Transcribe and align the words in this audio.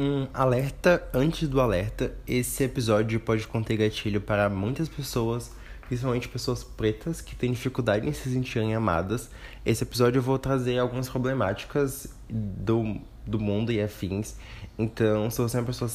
Um 0.00 0.28
alerta 0.32 1.02
antes 1.12 1.48
do 1.48 1.60
alerta: 1.60 2.14
esse 2.24 2.62
episódio 2.62 3.18
pode 3.18 3.44
conter 3.48 3.76
gatilho 3.76 4.20
para 4.20 4.48
muitas 4.48 4.88
pessoas, 4.88 5.50
principalmente 5.88 6.28
pessoas 6.28 6.62
pretas 6.62 7.20
que 7.20 7.34
têm 7.34 7.50
dificuldade 7.50 8.08
em 8.08 8.12
se 8.12 8.30
sentirem 8.30 8.76
amadas. 8.76 9.28
Esse 9.66 9.82
episódio 9.82 10.20
eu 10.20 10.22
vou 10.22 10.38
trazer 10.38 10.78
algumas 10.78 11.08
problemáticas 11.08 12.14
do, 12.30 13.00
do 13.26 13.40
mundo 13.40 13.72
e 13.72 13.82
afins. 13.82 14.36
Então, 14.78 15.28
se 15.32 15.42
você 15.42 15.56
é 15.56 15.60
uma 15.60 15.66
pessoa 15.66 15.90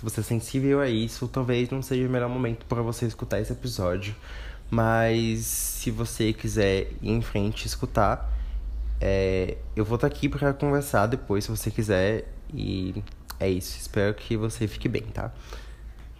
você 0.00 0.20
é 0.20 0.22
sensível 0.22 0.80
a 0.80 0.88
isso, 0.88 1.26
talvez 1.26 1.68
não 1.70 1.82
seja 1.82 2.06
o 2.06 2.10
melhor 2.10 2.28
momento 2.28 2.64
para 2.66 2.82
você 2.82 3.04
escutar 3.04 3.40
esse 3.40 3.52
episódio. 3.52 4.14
Mas 4.70 5.40
se 5.40 5.90
você 5.90 6.32
quiser 6.32 6.92
ir 7.02 7.10
em 7.10 7.20
frente 7.20 7.66
escutar, 7.66 8.32
é, 9.00 9.58
eu 9.74 9.84
vou 9.84 9.96
estar 9.96 10.06
aqui 10.06 10.28
para 10.28 10.52
conversar 10.52 11.06
depois, 11.06 11.44
se 11.44 11.50
você 11.50 11.68
quiser. 11.68 12.32
E 12.54 13.02
é 13.40 13.48
isso. 13.48 13.78
Espero 13.78 14.14
que 14.14 14.36
você 14.36 14.68
fique 14.68 14.88
bem, 14.88 15.02
tá? 15.02 15.32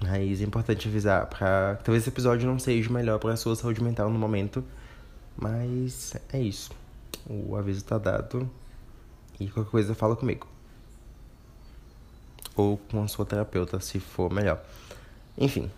Mas 0.01 0.41
é 0.41 0.45
importante 0.45 0.89
avisar 0.89 1.27
pra. 1.27 1.79
Talvez 1.85 2.03
esse 2.03 2.11
episódio 2.11 2.49
não 2.49 2.59
seja 2.59 2.89
o 2.89 2.93
melhor 2.93 3.19
pra 3.19 3.37
sua 3.37 3.55
saúde 3.55 3.83
mental 3.83 4.11
no 4.11 4.19
momento. 4.19 4.65
Mas 5.37 6.15
é 6.33 6.41
isso. 6.41 6.71
O 7.29 7.55
aviso 7.55 7.85
tá 7.85 7.99
dado. 7.99 8.51
E 9.39 9.49
qualquer 9.49 9.71
coisa 9.71 9.95
fala 9.95 10.17
comigo. 10.17 10.47
Ou 12.57 12.79
com 12.91 13.03
a 13.03 13.09
sua 13.09 13.27
terapeuta, 13.27 13.79
se 13.81 14.01
for 14.01 14.33
melhor. 14.33 14.63
Enfim. 15.37 15.71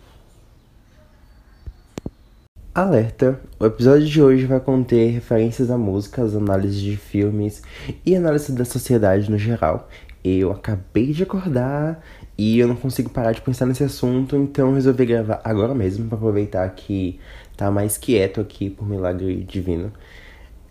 Alerta! 2.73 3.39
O 3.59 3.65
episódio 3.65 4.07
de 4.07 4.21
hoje 4.21 4.45
vai 4.45 4.59
conter 4.59 5.11
referências 5.11 5.69
a 5.69 5.77
músicas, 5.77 6.35
análises 6.35 6.81
de 6.81 6.97
filmes 6.97 7.61
e 8.05 8.15
análise 8.15 8.51
da 8.51 8.65
sociedade 8.65 9.29
no 9.29 9.37
geral. 9.37 9.87
Eu 10.23 10.51
acabei 10.51 11.11
de 11.11 11.23
acordar 11.23 12.01
e 12.37 12.57
eu 12.57 12.67
não 12.67 12.75
consigo 12.75 13.09
parar 13.09 13.33
de 13.33 13.41
pensar 13.41 13.65
nesse 13.65 13.83
assunto, 13.83 14.35
então 14.35 14.73
resolvi 14.73 15.05
gravar 15.05 15.41
agora 15.43 15.75
mesmo 15.75 16.07
para 16.07 16.17
aproveitar 16.17 16.67
que 16.69 17.19
tá 17.57 17.69
mais 17.69 17.97
quieto 17.97 18.39
aqui 18.39 18.69
por 18.69 18.87
milagre 18.87 19.43
divino. 19.43 19.91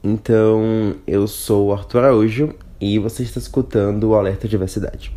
Então, 0.02 0.96
eu 1.06 1.26
sou 1.28 1.68
o 1.68 1.72
Arthur 1.72 2.04
Araújo 2.04 2.54
e 2.80 2.98
você 2.98 3.22
está 3.22 3.38
escutando 3.38 4.04
o 4.04 4.14
Alerta 4.14 4.48
Diversidade. 4.48 5.14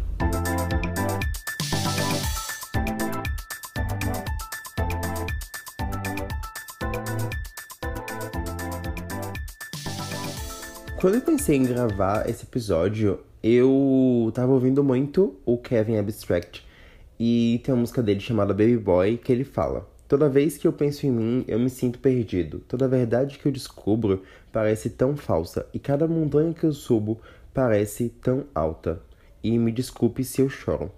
Quando 11.06 11.17
eu 11.17 11.22
pensei 11.22 11.56
em 11.56 11.64
gravar 11.64 12.28
esse 12.28 12.45
episódio, 12.45 13.20
eu 13.44 14.31
tava 14.34 14.53
ouvindo 14.53 14.84
muito 14.84 15.36
o 15.45 15.56
Kevin 15.56 15.97
Abstract 15.97 16.66
e 17.20 17.62
tem 17.64 17.75
uma 17.75 17.81
música 17.81 18.02
dele 18.02 18.20
chamada 18.20 18.56
Baby 18.56 18.80
Boy 18.80 19.16
que 19.16 19.31
ele 19.31 19.44
fala: 19.44 19.88
Toda 20.08 20.28
vez 20.28 20.58
que 20.58 20.67
eu 20.67 20.73
penso 20.73 21.06
em 21.06 21.12
mim, 21.12 21.45
eu 21.47 21.59
me 21.59 21.70
sinto 21.70 22.00
perdido. 22.00 22.58
Toda 22.67 22.88
verdade 22.88 23.38
que 23.38 23.45
eu 23.45 23.52
descubro 23.52 24.23
parece 24.52 24.89
tão 24.89 25.16
falsa 25.16 25.67
e 25.72 25.78
cada 25.78 26.08
montanha 26.08 26.56
que 26.56 26.64
eu 26.64 26.73
subo 26.73 27.22
parece 27.53 28.09
tão 28.09 28.45
alta. 28.56 29.00
E 29.44 29.59
me 29.59 29.72
desculpe 29.72 30.23
se 30.23 30.42
eu 30.42 30.50
choro. 30.50 30.92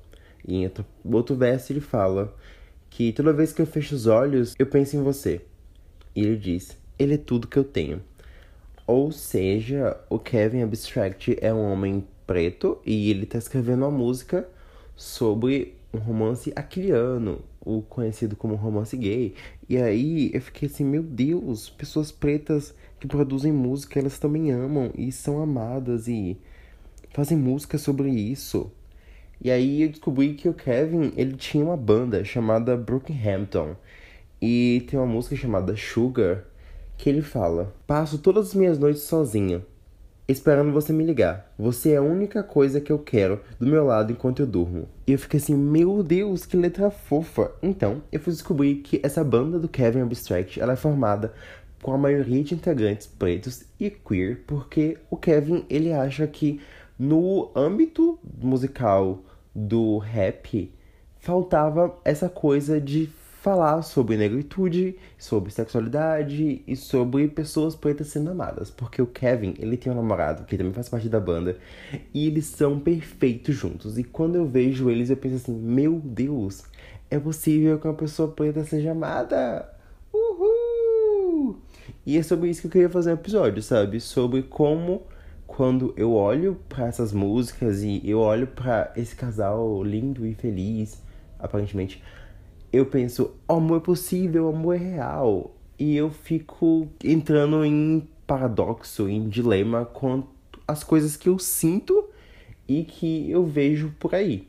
E 0.48 0.56
em 0.56 0.64
outro, 0.64 0.86
outro 1.04 1.36
verso 1.36 1.74
ele 1.74 1.82
fala 1.82 2.34
que 2.90 3.12
toda 3.12 3.34
vez 3.34 3.52
que 3.52 3.62
eu 3.62 3.66
fecho 3.66 3.94
os 3.94 4.08
olhos, 4.08 4.56
eu 4.58 4.68
penso 4.68 4.96
em 4.96 5.04
você. 5.04 5.42
E 6.16 6.22
ele 6.22 6.38
diz: 6.38 6.78
Ele 6.98 7.16
é 7.16 7.18
tudo 7.18 7.46
que 7.46 7.60
eu 7.60 7.66
tenho. 7.66 8.02
Ou 8.88 9.12
seja, 9.12 10.00
o 10.10 10.18
Kevin 10.18 10.62
Abstract 10.64 11.38
é 11.42 11.54
um 11.54 11.72
homem 11.74 12.08
preto 12.26 12.80
e 12.86 13.12
ele 13.12 13.26
tá 13.26 13.38
escrevendo 13.38 13.84
uma 13.84 13.92
música 13.92 14.48
sobre 14.96 15.76
um 15.94 15.98
romance 15.98 16.54
aquiliano, 16.56 17.42
o 17.60 17.82
conhecido 17.82 18.38
como 18.38 18.56
romance 18.56 18.96
gay. 18.96 19.36
E 19.68 19.78
aí 19.78 20.32
eu 20.34 20.42
fiquei 20.42 20.70
assim, 20.70 20.86
meu 20.86 21.04
Deus, 21.04 21.70
pessoas 21.70 22.14
pretas 22.14 22.74
que 22.98 23.08
produzem 23.08 23.52
música, 23.52 24.00
elas 24.00 24.18
também 24.20 24.52
amam 24.52 24.90
e 24.98 25.12
são 25.12 25.42
amadas 25.42 26.08
e 26.08 26.38
fazem 27.14 27.38
música 27.38 27.78
sobre 27.78 28.10
isso. 28.10 28.72
E 29.42 29.52
aí 29.52 29.84
eu 29.84 29.90
descobri 29.90 30.34
que 30.34 30.48
o 30.48 30.54
Kevin, 30.54 31.12
ele 31.18 31.36
tinha 31.36 31.64
uma 31.64 31.78
banda 31.78 32.24
chamada 32.24 32.78
Brookhampton. 32.78 33.76
E 34.42 34.86
tem 34.90 34.98
uma 34.98 35.06
música 35.06 35.36
chamada 35.36 35.76
Sugar, 35.76 36.46
que 36.98 37.10
ele 37.10 37.22
fala: 37.22 37.74
Passo 37.86 38.18
todas 38.18 38.48
as 38.48 38.54
minhas 38.56 38.80
noites 38.80 39.04
sozinha, 39.04 39.64
esperando 40.28 40.74
você 40.74 40.92
me 40.92 41.06
ligar. 41.06 41.54
Você 41.58 41.92
é 41.92 41.98
a 41.98 42.02
única 42.02 42.44
coisa 42.44 42.82
que 42.82 42.92
eu 42.92 43.00
quero 43.00 43.40
do 43.60 43.68
meu 43.68 43.86
lado 43.86 44.12
enquanto 44.12 44.42
eu 44.42 44.48
durmo. 44.48 44.88
E 45.06 45.14
eu 45.14 45.20
fiquei 45.20 45.40
assim, 45.40 45.56
meu 45.56 46.04
Deus, 46.04 46.46
que 46.46 46.58
letra 46.58 46.92
fofa. 46.92 47.52
Então, 47.62 48.02
eu 48.12 48.20
fui 48.20 48.34
descobrir 48.34 48.76
que 48.76 49.00
essa 49.04 49.24
banda 49.24 49.58
do 49.58 49.70
Kevin 49.70 50.02
Abstract, 50.02 50.60
ela 50.60 50.74
é 50.74 50.78
formada 50.78 51.34
com 51.82 51.94
a 51.94 51.98
maioria 51.98 52.44
de 52.44 52.56
integrantes 52.56 53.08
pretos 53.08 53.64
e 53.80 53.90
queer, 53.90 54.44
porque 54.48 54.98
o 55.10 55.16
Kevin, 55.16 55.66
ele 55.70 55.94
acha 55.94 56.26
que 56.28 56.60
no 56.98 57.52
âmbito 57.56 58.20
musical 58.42 59.20
do 59.56 59.98
rap, 60.00 60.74
faltava 61.20 61.96
essa 62.04 62.28
coisa 62.28 62.82
de 62.82 63.10
falar 63.48 63.82
sobre 63.82 64.18
negritude, 64.18 64.98
sobre 65.18 65.54
sexualidade 65.54 66.62
e 66.68 66.76
sobre 66.76 67.30
pessoas 67.30 67.78
pretas 67.78 68.08
sendo 68.08 68.32
amadas. 68.32 68.70
Porque 68.70 69.02
o 69.02 69.08
Kevin, 69.08 69.54
ele 69.58 69.78
tem 69.78 69.90
um 69.90 69.96
namorado 69.96 70.44
que 70.44 70.58
também 70.58 70.74
faz 70.74 70.90
parte 70.90 71.08
da 71.08 71.18
banda 71.18 71.58
e 72.14 72.28
eles 72.28 72.46
são 72.48 72.78
perfeitos 72.78 73.56
juntos. 73.56 73.98
E 73.98 74.04
quando 74.04 74.36
eu 74.36 74.46
vejo 74.46 74.90
eles, 74.90 75.10
eu 75.10 75.16
penso 75.16 75.38
assim: 75.38 75.54
meu 75.54 75.94
Deus, 76.04 76.66
é 77.10 77.18
possível 77.18 77.80
que 77.80 77.88
uma 77.88 77.94
pessoa 77.94 78.28
preta 78.30 78.66
seja 78.66 78.92
amada? 78.92 79.74
Uhul! 80.12 81.56
E 82.06 82.18
é 82.18 82.24
sobre 82.24 82.50
isso 82.50 82.60
que 82.60 82.68
eu 82.68 82.72
queria 82.72 82.90
fazer 82.90 83.12
um 83.12 83.14
episódio, 83.14 83.64
sabe? 83.64 84.02
Sobre 84.02 84.44
como 84.44 85.04
quando 85.48 85.94
eu 85.96 86.12
olho 86.12 86.60
para 86.68 86.88
essas 86.88 87.14
músicas 87.14 87.82
e 87.82 88.02
eu 88.04 88.20
olho 88.20 88.48
para 88.48 88.92
esse 88.98 89.16
casal 89.16 89.82
lindo 89.86 90.26
e 90.26 90.34
feliz, 90.34 91.02
aparentemente 91.40 92.04
eu 92.72 92.86
penso, 92.86 93.32
amor 93.48 93.78
é 93.78 93.80
possível, 93.82 94.50
amor 94.50 94.76
é 94.76 94.80
real. 94.80 95.56
E 95.80 95.96
eu 95.96 96.10
fico 96.10 96.88
entrando 97.04 97.64
em 97.64 98.08
paradoxo, 98.26 99.08
em 99.08 99.30
dilema 99.30 99.86
com 99.86 100.24
as 100.68 100.84
coisas 100.84 101.16
que 101.16 101.30
eu 101.30 101.40
sinto 101.40 102.06
e 102.68 102.84
que 102.84 103.32
eu 103.32 103.46
vejo 103.46 103.94
por 104.00 104.14
aí. 104.14 104.48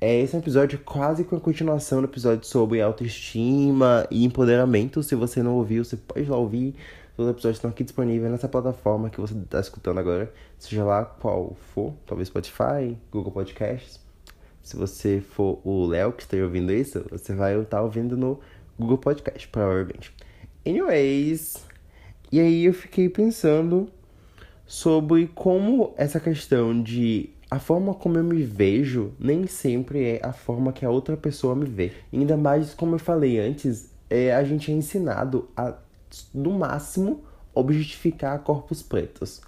É, 0.00 0.20
esse 0.20 0.34
é 0.34 0.38
episódio 0.38 0.80
quase 0.80 1.22
com 1.22 1.36
a 1.36 1.40
continuação 1.40 2.00
do 2.00 2.06
episódio 2.06 2.44
sobre 2.44 2.80
autoestima 2.80 4.06
e 4.10 4.24
empoderamento. 4.24 5.02
Se 5.02 5.14
você 5.14 5.42
não 5.42 5.54
ouviu, 5.54 5.84
você 5.84 5.96
pode 5.96 6.28
lá 6.28 6.36
ouvir. 6.36 6.74
Os 7.16 7.28
episódios 7.28 7.58
estão 7.58 7.70
aqui 7.70 7.84
disponíveis 7.84 8.32
nessa 8.32 8.48
plataforma 8.48 9.10
que 9.10 9.20
você 9.20 9.34
está 9.34 9.60
escutando 9.60 9.98
agora, 10.00 10.32
seja 10.58 10.82
lá 10.82 11.04
qual 11.04 11.54
for, 11.74 11.92
talvez 12.06 12.28
Spotify, 12.28 12.96
Google 13.12 13.30
Podcasts. 13.30 14.01
Se 14.62 14.76
você 14.76 15.20
for 15.20 15.60
o 15.64 15.86
Léo 15.86 16.12
que 16.12 16.22
está 16.22 16.36
ouvindo 16.36 16.72
isso, 16.72 17.04
você 17.10 17.34
vai 17.34 17.60
estar 17.60 17.82
ouvindo 17.82 18.16
no 18.16 18.38
Google 18.78 18.98
Podcast, 18.98 19.48
provavelmente. 19.48 20.14
Anyways, 20.66 21.56
e 22.30 22.40
aí 22.40 22.64
eu 22.64 22.72
fiquei 22.72 23.08
pensando 23.08 23.90
sobre 24.64 25.26
como 25.34 25.92
essa 25.96 26.20
questão 26.20 26.80
de 26.80 27.30
a 27.50 27.58
forma 27.58 27.92
como 27.92 28.16
eu 28.16 28.24
me 28.24 28.42
vejo 28.42 29.12
nem 29.18 29.46
sempre 29.46 30.02
é 30.04 30.20
a 30.22 30.32
forma 30.32 30.72
que 30.72 30.86
a 30.86 30.90
outra 30.90 31.16
pessoa 31.16 31.54
me 31.54 31.66
vê. 31.66 31.92
ainda 32.10 32.36
mais, 32.36 32.72
como 32.72 32.94
eu 32.94 32.98
falei 32.98 33.38
antes, 33.38 33.90
é, 34.08 34.34
a 34.34 34.42
gente 34.44 34.70
é 34.70 34.74
ensinado 34.74 35.50
a, 35.56 35.74
no 36.32 36.52
máximo, 36.52 37.22
objetificar 37.54 38.38
corpos 38.38 38.82
pretos. 38.82 39.42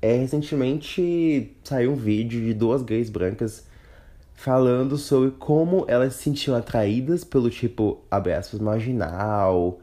É, 0.00 0.16
recentemente 0.16 1.54
saiu 1.62 1.92
um 1.92 1.96
vídeo 1.96 2.40
de 2.40 2.54
duas 2.54 2.82
gays 2.82 3.10
brancas 3.10 3.68
falando 4.40 4.96
sobre 4.96 5.32
como 5.32 5.84
elas 5.86 6.14
se 6.14 6.22
sentiam 6.22 6.56
atraídas 6.56 7.24
pelo 7.24 7.50
tipo, 7.50 8.00
abre 8.10 8.32
marginal. 8.58 9.78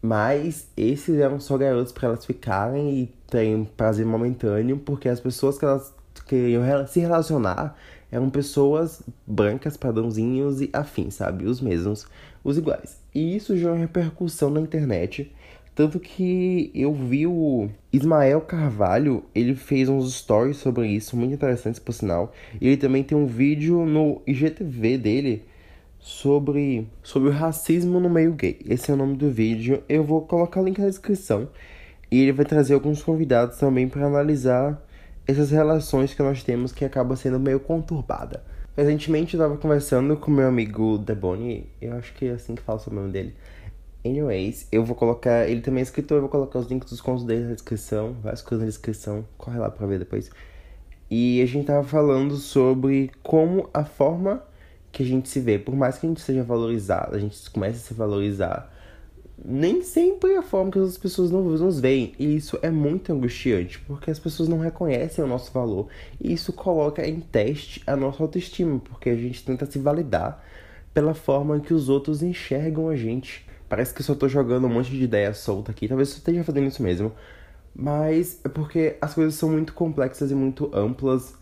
Mas 0.00 0.68
esses 0.76 1.18
eram 1.18 1.40
só 1.40 1.58
garotos 1.58 1.90
para 1.90 2.06
elas 2.06 2.24
ficarem 2.24 3.00
e 3.00 3.06
terem 3.28 3.64
prazer 3.64 4.06
momentâneo, 4.06 4.78
porque 4.78 5.08
as 5.08 5.18
pessoas 5.18 5.58
que 5.58 5.64
elas 5.64 5.92
queriam 6.24 6.62
se 6.86 7.00
relacionar 7.00 7.76
eram 8.12 8.30
pessoas 8.30 9.02
brancas, 9.26 9.76
padrãozinhos 9.76 10.60
e 10.60 10.70
afins, 10.72 11.14
sabe? 11.14 11.46
Os 11.46 11.60
mesmos, 11.60 12.06
os 12.44 12.56
iguais. 12.56 12.96
E 13.12 13.34
isso 13.34 13.56
gerou 13.56 13.74
repercussão 13.74 14.50
na 14.50 14.60
internet 14.60 15.32
tanto 15.74 15.98
que 15.98 16.70
eu 16.74 16.92
vi 16.92 17.26
o 17.26 17.68
Ismael 17.92 18.40
Carvalho, 18.42 19.24
ele 19.34 19.54
fez 19.54 19.88
uns 19.88 20.14
stories 20.14 20.56
sobre 20.56 20.88
isso, 20.88 21.16
muito 21.16 21.34
interessantes 21.34 21.80
por 21.80 21.92
sinal. 21.92 22.32
E 22.60 22.66
ele 22.66 22.76
também 22.76 23.02
tem 23.02 23.16
um 23.16 23.26
vídeo 23.26 23.86
no 23.86 24.20
IGTV 24.26 24.98
dele 24.98 25.44
sobre, 25.98 26.88
sobre 27.02 27.28
o 27.28 27.32
racismo 27.32 28.00
no 28.00 28.10
meio 28.10 28.32
gay. 28.32 28.58
Esse 28.66 28.90
é 28.90 28.94
o 28.94 28.96
nome 28.96 29.16
do 29.16 29.30
vídeo. 29.30 29.82
Eu 29.88 30.02
vou 30.02 30.22
colocar 30.22 30.60
o 30.60 30.64
link 30.64 30.78
na 30.78 30.88
descrição. 30.88 31.48
E 32.10 32.20
ele 32.20 32.32
vai 32.32 32.44
trazer 32.44 32.74
alguns 32.74 33.02
convidados 33.02 33.58
também 33.58 33.88
para 33.88 34.06
analisar 34.06 34.82
essas 35.26 35.50
relações 35.50 36.12
que 36.12 36.22
nós 36.22 36.42
temos 36.42 36.72
que 36.72 36.84
acaba 36.84 37.14
sendo 37.14 37.38
meio 37.38 37.60
conturbada. 37.60 38.42
Recentemente 38.76 39.34
eu 39.34 39.40
tava 39.40 39.56
conversando 39.56 40.16
com 40.16 40.30
meu 40.30 40.48
amigo 40.48 40.98
Deboni, 40.98 41.66
eu 41.80 41.92
acho 41.94 42.14
que 42.14 42.26
é 42.26 42.32
assim 42.32 42.54
que 42.54 42.62
fala 42.62 42.80
o 42.86 42.94
nome 42.94 43.12
dele. 43.12 43.34
Anyways, 44.04 44.66
eu 44.72 44.84
vou 44.84 44.96
colocar. 44.96 45.48
Ele 45.48 45.60
também 45.60 45.80
é 45.80 45.82
escritor, 45.82 46.16
eu 46.16 46.22
vou 46.22 46.30
colocar 46.30 46.58
os 46.58 46.66
links 46.66 46.90
dos 46.90 47.00
contos 47.00 47.24
dele 47.24 47.44
na 47.44 47.52
descrição, 47.52 48.14
várias 48.22 48.42
coisas 48.42 48.64
na 48.64 48.68
descrição, 48.68 49.24
corre 49.36 49.58
lá 49.58 49.70
pra 49.70 49.86
ver 49.86 49.98
depois. 49.98 50.30
E 51.10 51.42
a 51.42 51.46
gente 51.46 51.66
tava 51.66 51.86
falando 51.86 52.36
sobre 52.36 53.10
como 53.22 53.68
a 53.74 53.84
forma 53.84 54.42
que 54.92 55.02
a 55.02 55.06
gente 55.06 55.28
se 55.28 55.40
vê, 55.40 55.58
por 55.58 55.74
mais 55.74 55.98
que 55.98 56.06
a 56.06 56.08
gente 56.08 56.20
seja 56.20 56.42
valorizado, 56.42 57.14
a 57.14 57.18
gente 57.18 57.50
comece 57.50 57.78
a 57.78 57.80
se 57.80 57.94
valorizar, 57.94 58.72
nem 59.44 59.82
sempre 59.82 60.32
é 60.32 60.38
a 60.38 60.42
forma 60.42 60.70
que 60.70 60.78
as 60.78 60.98
pessoas 60.98 61.30
nos 61.30 61.80
veem. 61.80 62.12
E 62.18 62.36
isso 62.36 62.58
é 62.62 62.70
muito 62.70 63.12
angustiante, 63.12 63.80
porque 63.80 64.10
as 64.10 64.18
pessoas 64.18 64.48
não 64.48 64.58
reconhecem 64.58 65.24
o 65.24 65.26
nosso 65.26 65.50
valor. 65.52 65.88
E 66.20 66.32
isso 66.32 66.52
coloca 66.52 67.06
em 67.06 67.20
teste 67.20 67.82
a 67.86 67.96
nossa 67.96 68.22
autoestima, 68.22 68.78
porque 68.80 69.08
a 69.08 69.16
gente 69.16 69.44
tenta 69.44 69.64
se 69.64 69.78
validar 69.78 70.44
pela 70.92 71.14
forma 71.14 71.60
que 71.60 71.72
os 71.72 71.88
outros 71.88 72.22
enxergam 72.22 72.88
a 72.88 72.96
gente. 72.96 73.46
Parece 73.70 73.94
que 73.94 74.02
eu 74.02 74.04
só 74.06 74.14
tô 74.14 74.28
jogando 74.28 74.66
um 74.66 74.70
monte 74.70 74.90
de 74.90 75.02
ideia 75.02 75.32
solta 75.34 75.72
aqui, 75.72 75.88
talvez 75.88 76.10
eu 76.10 76.18
esteja 76.18 76.44
fazendo 76.44 76.66
isso 76.68 76.82
mesmo. 76.82 77.12
Mas 77.74 78.40
é 78.44 78.48
porque 78.50 78.98
as 79.00 79.14
coisas 79.14 79.34
são 79.34 79.50
muito 79.50 79.72
complexas 79.74 80.30
e 80.30 80.34
muito 80.34 80.70
amplas. 80.74 81.34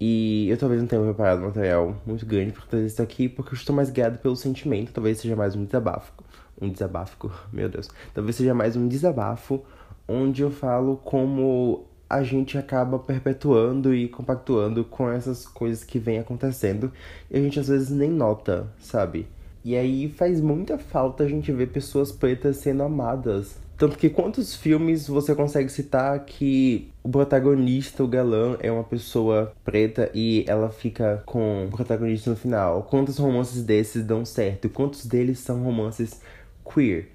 E 0.00 0.48
eu 0.50 0.58
talvez 0.58 0.80
não 0.80 0.88
tenha 0.88 1.02
preparado 1.02 1.40
um 1.42 1.46
material 1.46 1.96
muito 2.06 2.26
grande 2.26 2.52
para 2.52 2.62
trazer 2.66 2.86
isso 2.86 3.02
aqui, 3.02 3.28
porque 3.28 3.54
eu 3.54 3.56
estou 3.56 3.74
mais 3.76 3.90
guiado 3.90 4.18
pelo 4.18 4.36
sentimento, 4.36 4.92
talvez 4.92 5.18
seja 5.18 5.36
mais 5.36 5.56
um 5.56 5.64
desabafo 5.64 6.12
um 6.60 6.70
desabafo, 6.70 7.30
meu 7.52 7.68
Deus, 7.68 7.88
talvez 8.12 8.36
seja 8.36 8.54
mais 8.54 8.76
um 8.76 8.88
desabafo 8.88 9.64
onde 10.06 10.42
eu 10.42 10.50
falo 10.50 10.96
como 10.98 11.86
a 12.08 12.22
gente 12.22 12.58
acaba 12.58 12.98
perpetuando 12.98 13.94
e 13.94 14.08
compactuando 14.08 14.84
com 14.84 15.10
essas 15.10 15.46
coisas 15.46 15.82
que 15.82 15.98
vem 15.98 16.18
acontecendo 16.18 16.92
e 17.30 17.36
a 17.36 17.40
gente 17.40 17.58
às 17.58 17.68
vezes 17.68 17.90
nem 17.90 18.10
nota, 18.10 18.70
sabe? 18.78 19.26
E 19.64 19.74
aí 19.74 20.10
faz 20.10 20.42
muita 20.42 20.76
falta 20.76 21.24
a 21.24 21.28
gente 21.28 21.50
ver 21.50 21.68
pessoas 21.68 22.12
pretas 22.12 22.58
sendo 22.58 22.82
amadas. 22.82 23.58
Tanto 23.78 23.98
que 23.98 24.10
quantos 24.10 24.54
filmes 24.54 25.08
você 25.08 25.34
consegue 25.34 25.68
citar 25.68 26.24
que 26.24 26.92
o 27.02 27.08
protagonista, 27.08 28.04
o 28.04 28.06
galã, 28.06 28.56
é 28.60 28.70
uma 28.70 28.84
pessoa 28.84 29.52
preta 29.64 30.10
e 30.14 30.44
ela 30.46 30.68
fica 30.68 31.22
com 31.26 31.64
o 31.64 31.70
protagonista 31.70 32.30
no 32.30 32.36
final? 32.36 32.84
Quantos 32.84 33.18
romances 33.18 33.64
desses 33.64 34.04
dão 34.04 34.24
certo? 34.24 34.68
Quantos 34.68 35.06
deles 35.06 35.38
são 35.40 35.62
romances 35.62 36.20
queer. 36.62 37.08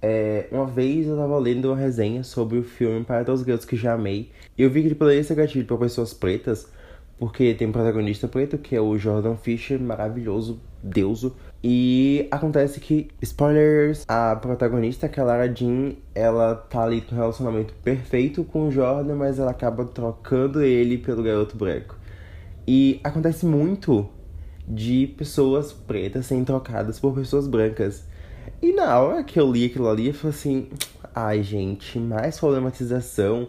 É, 0.00 0.46
uma 0.52 0.66
vez 0.66 1.06
eu 1.06 1.16
tava 1.16 1.38
lendo 1.38 1.68
uma 1.70 1.76
resenha 1.76 2.22
sobre 2.22 2.58
o 2.58 2.62
filme 2.62 3.02
Para 3.04 3.24
Todos 3.24 3.40
os 3.40 3.64
que 3.64 3.74
Já 3.74 3.94
Amei. 3.94 4.30
E 4.56 4.62
eu 4.62 4.70
vi 4.70 4.82
que 4.82 4.88
ele 4.88 4.94
poderia 4.94 5.24
ser 5.24 5.34
gatilho 5.34 5.64
para 5.64 5.78
pessoas 5.78 6.12
pretas, 6.12 6.68
porque 7.18 7.54
tem 7.54 7.66
um 7.66 7.72
protagonista 7.72 8.28
preto, 8.28 8.58
que 8.58 8.76
é 8.76 8.80
o 8.80 8.98
Jordan 8.98 9.34
Fisher, 9.36 9.80
maravilhoso, 9.80 10.60
deuso. 10.82 11.34
E 11.66 12.28
acontece 12.30 12.78
que, 12.78 13.08
spoilers, 13.22 14.04
a 14.06 14.36
protagonista, 14.36 15.08
que 15.08 15.18
é 15.18 15.22
Lara 15.22 15.48
Jean, 15.50 15.94
ela 16.14 16.54
tá 16.54 16.82
ali 16.82 17.00
com 17.00 17.14
um 17.14 17.18
relacionamento 17.18 17.72
perfeito 17.82 18.44
com 18.44 18.68
o 18.68 18.70
Jordan, 18.70 19.14
mas 19.14 19.38
ela 19.38 19.52
acaba 19.52 19.82
trocando 19.86 20.62
ele 20.62 20.98
pelo 20.98 21.22
garoto 21.22 21.56
branco. 21.56 21.98
E 22.68 23.00
acontece 23.02 23.46
muito 23.46 24.06
de 24.68 25.06
pessoas 25.16 25.72
pretas 25.72 26.26
serem 26.26 26.44
trocadas 26.44 27.00
por 27.00 27.14
pessoas 27.14 27.48
brancas. 27.48 28.04
E 28.60 28.70
na 28.70 29.00
hora 29.00 29.24
que 29.24 29.40
eu 29.40 29.50
li 29.50 29.64
aquilo 29.64 29.88
ali, 29.88 30.08
eu 30.08 30.14
falei 30.14 30.36
assim: 30.36 30.68
ai, 31.14 31.42
gente, 31.42 31.98
mais 31.98 32.38
problematização. 32.38 33.48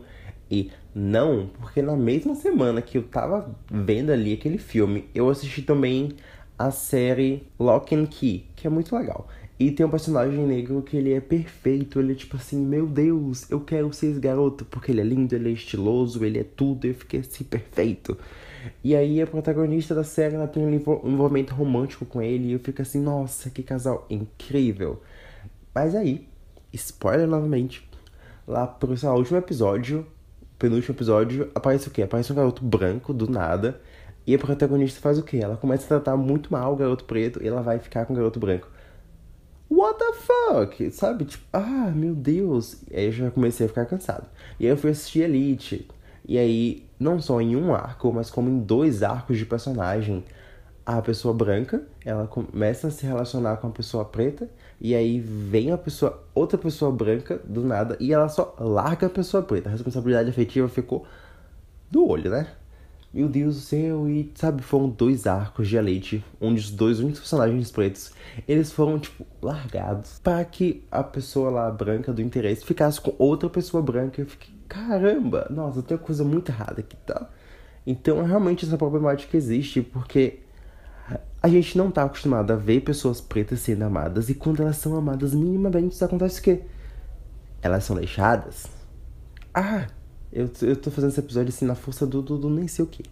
E 0.50 0.72
não, 0.94 1.50
porque 1.60 1.82
na 1.82 1.98
mesma 1.98 2.34
semana 2.34 2.82
que 2.82 2.98
eu 2.98 3.04
tava 3.04 3.54
vendo 3.70 4.12
ali 4.12 4.32
aquele 4.32 4.58
filme, 4.58 5.10
eu 5.14 5.30
assisti 5.30 5.62
também 5.62 6.16
a 6.58 6.72
série 6.72 7.48
Lock 7.60 7.94
and 7.96 8.06
Key, 8.08 8.46
que 8.56 8.68
é 8.68 8.70
muito 8.70 8.96
legal. 8.96 9.28
E 9.58 9.72
tem 9.72 9.86
um 9.86 9.90
personagem 9.90 10.46
negro 10.46 10.82
que 10.82 10.98
ele 10.98 11.14
é 11.14 11.22
perfeito, 11.22 12.00
ele 12.00 12.12
é 12.12 12.16
tipo 12.16 12.36
assim, 12.36 12.58
meu 12.58 12.86
Deus, 12.86 13.50
eu 13.50 13.62
quero 13.62 13.92
ser 13.94 14.08
esse 14.08 14.20
garoto, 14.20 14.66
porque 14.66 14.92
ele 14.92 15.00
é 15.00 15.04
lindo, 15.04 15.34
ele 15.34 15.50
é 15.50 15.54
estiloso, 15.54 16.26
ele 16.26 16.40
é 16.40 16.44
tudo, 16.44 16.86
eu 16.86 16.94
fiquei 16.94 17.22
assim, 17.22 17.44
perfeito. 17.46 18.18
E 18.84 18.96
aí 18.96 19.22
a 19.22 19.28
protagonista 19.28 19.96
da 19.96 20.04
série 20.04 20.36
ela 20.36 20.48
tem 20.48 20.66
um 20.66 20.74
envolvimento 20.74 21.54
romântico 21.54 22.06
com 22.06 22.22
ele 22.22 22.50
e 22.50 22.52
eu 22.54 22.60
fico 22.60 22.82
assim, 22.82 23.00
nossa, 23.00 23.50
que 23.50 23.64
casal 23.64 24.06
incrível. 24.10 25.02
Mas 25.74 25.96
aí, 25.96 26.28
spoiler 26.74 27.28
novamente, 27.28 27.88
lá 28.46 28.68
pro 28.68 28.94
lá, 29.02 29.14
último 29.16 29.38
episódio, 29.38 30.06
penúltimo 30.60 30.96
episódio, 30.96 31.50
aparece 31.56 31.88
o 31.88 31.92
quê? 31.92 32.04
Aparece 32.04 32.32
um 32.32 32.36
garoto 32.36 32.64
branco 32.64 33.14
do 33.14 33.30
nada. 33.30 33.80
E 34.26 34.34
a 34.34 34.40
protagonista 34.40 35.00
faz 35.00 35.18
o 35.18 35.24
quê? 35.24 35.38
Ela 35.38 35.58
começa 35.58 35.86
a 35.86 35.88
tratar 35.88 36.18
muito 36.18 36.52
mal 36.52 36.74
o 36.74 36.76
garoto 36.76 37.04
preto 37.06 37.44
e 37.44 37.48
ela 37.48 37.62
vai 37.62 37.80
ficar 37.80 38.06
com 38.06 38.14
o 38.14 38.16
garoto 38.16 38.40
branco. 38.40 38.68
What 39.70 40.00
the 40.00 40.14
fuck? 40.14 40.92
Sabe? 40.92 41.26
Tipo, 41.26 41.44
ah, 41.54 41.92
meu 41.94 42.16
Deus. 42.16 42.84
E 42.90 42.96
aí 42.96 43.06
eu 43.06 43.12
já 43.12 43.32
comecei 43.32 43.66
a 43.66 43.70
ficar 43.70 43.86
cansado. 43.86 44.28
E 44.60 44.66
aí 44.66 44.72
eu 44.72 44.78
fui 44.78 44.92
assistir 44.92 45.22
Elite. 45.22 45.88
E 46.28 46.38
aí, 46.38 46.88
não 47.00 47.20
só 47.20 47.40
em 47.40 47.56
um 47.56 47.74
arco, 47.74 48.12
mas 48.12 48.32
como 48.32 48.50
em 48.50 48.60
dois 48.60 49.04
arcos 49.04 49.38
de 49.38 49.46
personagem, 49.46 50.24
a 50.86 51.02
pessoa 51.02 51.34
branca, 51.34 51.84
ela 52.04 52.28
começa 52.28 52.88
a 52.88 52.92
se 52.92 53.06
relacionar 53.06 53.58
com 53.58 53.68
a 53.68 53.72
pessoa 53.72 54.06
preta, 54.06 54.48
e 54.80 54.94
aí 54.94 55.20
vem 55.20 55.72
a 55.72 55.78
pessoa, 55.78 56.24
outra 56.34 56.58
pessoa 56.58 56.92
branca 56.92 57.40
do 57.44 57.64
nada, 57.64 57.98
e 58.00 58.14
ela 58.14 58.30
só 58.30 58.56
larga 58.60 59.08
a 59.08 59.10
pessoa 59.10 59.42
preta. 59.42 59.70
A 59.70 59.72
responsabilidade 59.72 60.30
afetiva 60.30 60.68
ficou 60.70 61.06
do 61.90 62.08
olho, 62.08 62.30
né? 62.30 62.48
Meu 63.16 63.30
Deus 63.30 63.56
do 63.56 63.62
céu, 63.62 64.10
e 64.10 64.30
sabe, 64.36 64.62
foram 64.62 64.90
dois 64.90 65.26
arcos 65.26 65.70
de 65.70 65.78
Elite, 65.78 66.22
onde 66.42 66.60
os 66.60 66.70
dois 66.70 67.00
únicos 67.00 67.22
personagens 67.22 67.72
pretos, 67.72 68.12
eles 68.46 68.74
foram, 68.74 69.00
tipo, 69.00 69.26
largados 69.42 70.20
para 70.22 70.44
que 70.44 70.84
a 70.92 71.02
pessoa 71.02 71.50
lá 71.50 71.72
branca 71.72 72.12
do 72.12 72.22
interesse 72.22 72.66
ficasse 72.66 73.00
com 73.00 73.16
outra 73.18 73.50
pessoa 73.50 73.82
branca. 73.82 74.20
Eu 74.20 74.26
fiquei, 74.26 74.54
caramba, 74.68 75.48
nossa, 75.50 75.82
tem 75.82 75.98
coisa 75.98 76.26
muito 76.26 76.52
errada 76.52 76.82
aqui, 76.82 76.98
tá? 77.06 77.30
Então, 77.88 78.22
realmente 78.22 78.66
essa 78.66 78.78
problemática 78.78 79.38
existe 79.38 79.82
porque 79.82 80.40
a 81.42 81.48
gente 81.48 81.78
não 81.78 81.90
tá 81.90 82.04
acostumado 82.04 82.52
a 82.52 82.58
ver 82.58 82.82
pessoas 82.82 83.22
pretas 83.22 83.62
sendo 83.62 83.84
amadas 83.84 84.28
e 84.28 84.34
quando 84.34 84.62
elas 84.62 84.76
são 84.76 84.94
amadas 84.94 85.34
minimamente 85.34 85.96
isso 85.96 86.04
acontece 86.04 86.42
o 86.42 86.44
quê? 86.44 86.64
Elas 87.62 87.86
são 87.86 87.96
deixadas. 87.96 88.68
Ah, 89.54 89.88
eu, 90.36 90.50
eu 90.68 90.76
tô 90.76 90.92
fazendo 90.92 91.12
esse 91.12 91.20
episódio 91.20 91.50
assim 91.50 91.66
na 91.66 91.76
força 91.76 92.06
do, 92.06 92.22
do, 92.22 92.38
do 92.38 92.50
nem 92.50 92.68
sei 92.68 92.84
o 92.84 92.88
que. 92.88 93.04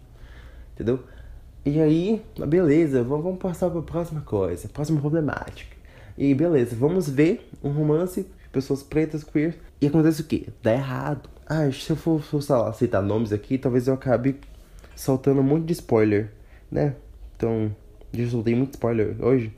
Entendeu? 0.74 1.00
E 1.64 1.80
aí, 1.80 2.22
beleza, 2.46 3.02
vamos, 3.02 3.24
vamos 3.24 3.38
passar 3.38 3.70
pra 3.70 3.80
próxima 3.80 4.20
coisa, 4.20 4.68
próxima 4.68 5.00
problemática. 5.00 5.74
E 6.18 6.34
beleza, 6.34 6.76
vamos 6.76 7.08
ver 7.08 7.48
um 7.62 7.70
romance 7.70 8.22
de 8.22 8.48
pessoas 8.52 8.82
pretas, 8.82 9.24
queer. 9.24 9.58
E 9.80 9.86
acontece 9.86 10.20
o 10.20 10.24
quê? 10.24 10.48
Dá 10.62 10.74
errado. 10.74 11.30
Ah, 11.46 11.70
se 11.72 11.90
eu 11.90 11.96
for, 11.96 12.20
for 12.20 12.42
lá, 12.46 12.70
citar 12.74 13.02
nomes 13.02 13.32
aqui, 13.32 13.56
talvez 13.56 13.88
eu 13.88 13.94
acabe 13.94 14.38
soltando 14.94 15.40
um 15.40 15.44
monte 15.44 15.64
de 15.64 15.72
spoiler, 15.72 16.30
né? 16.70 16.94
Então, 17.36 17.74
já 18.12 18.28
soltei 18.28 18.54
muito 18.54 18.74
spoiler 18.74 19.16
hoje. 19.24 19.50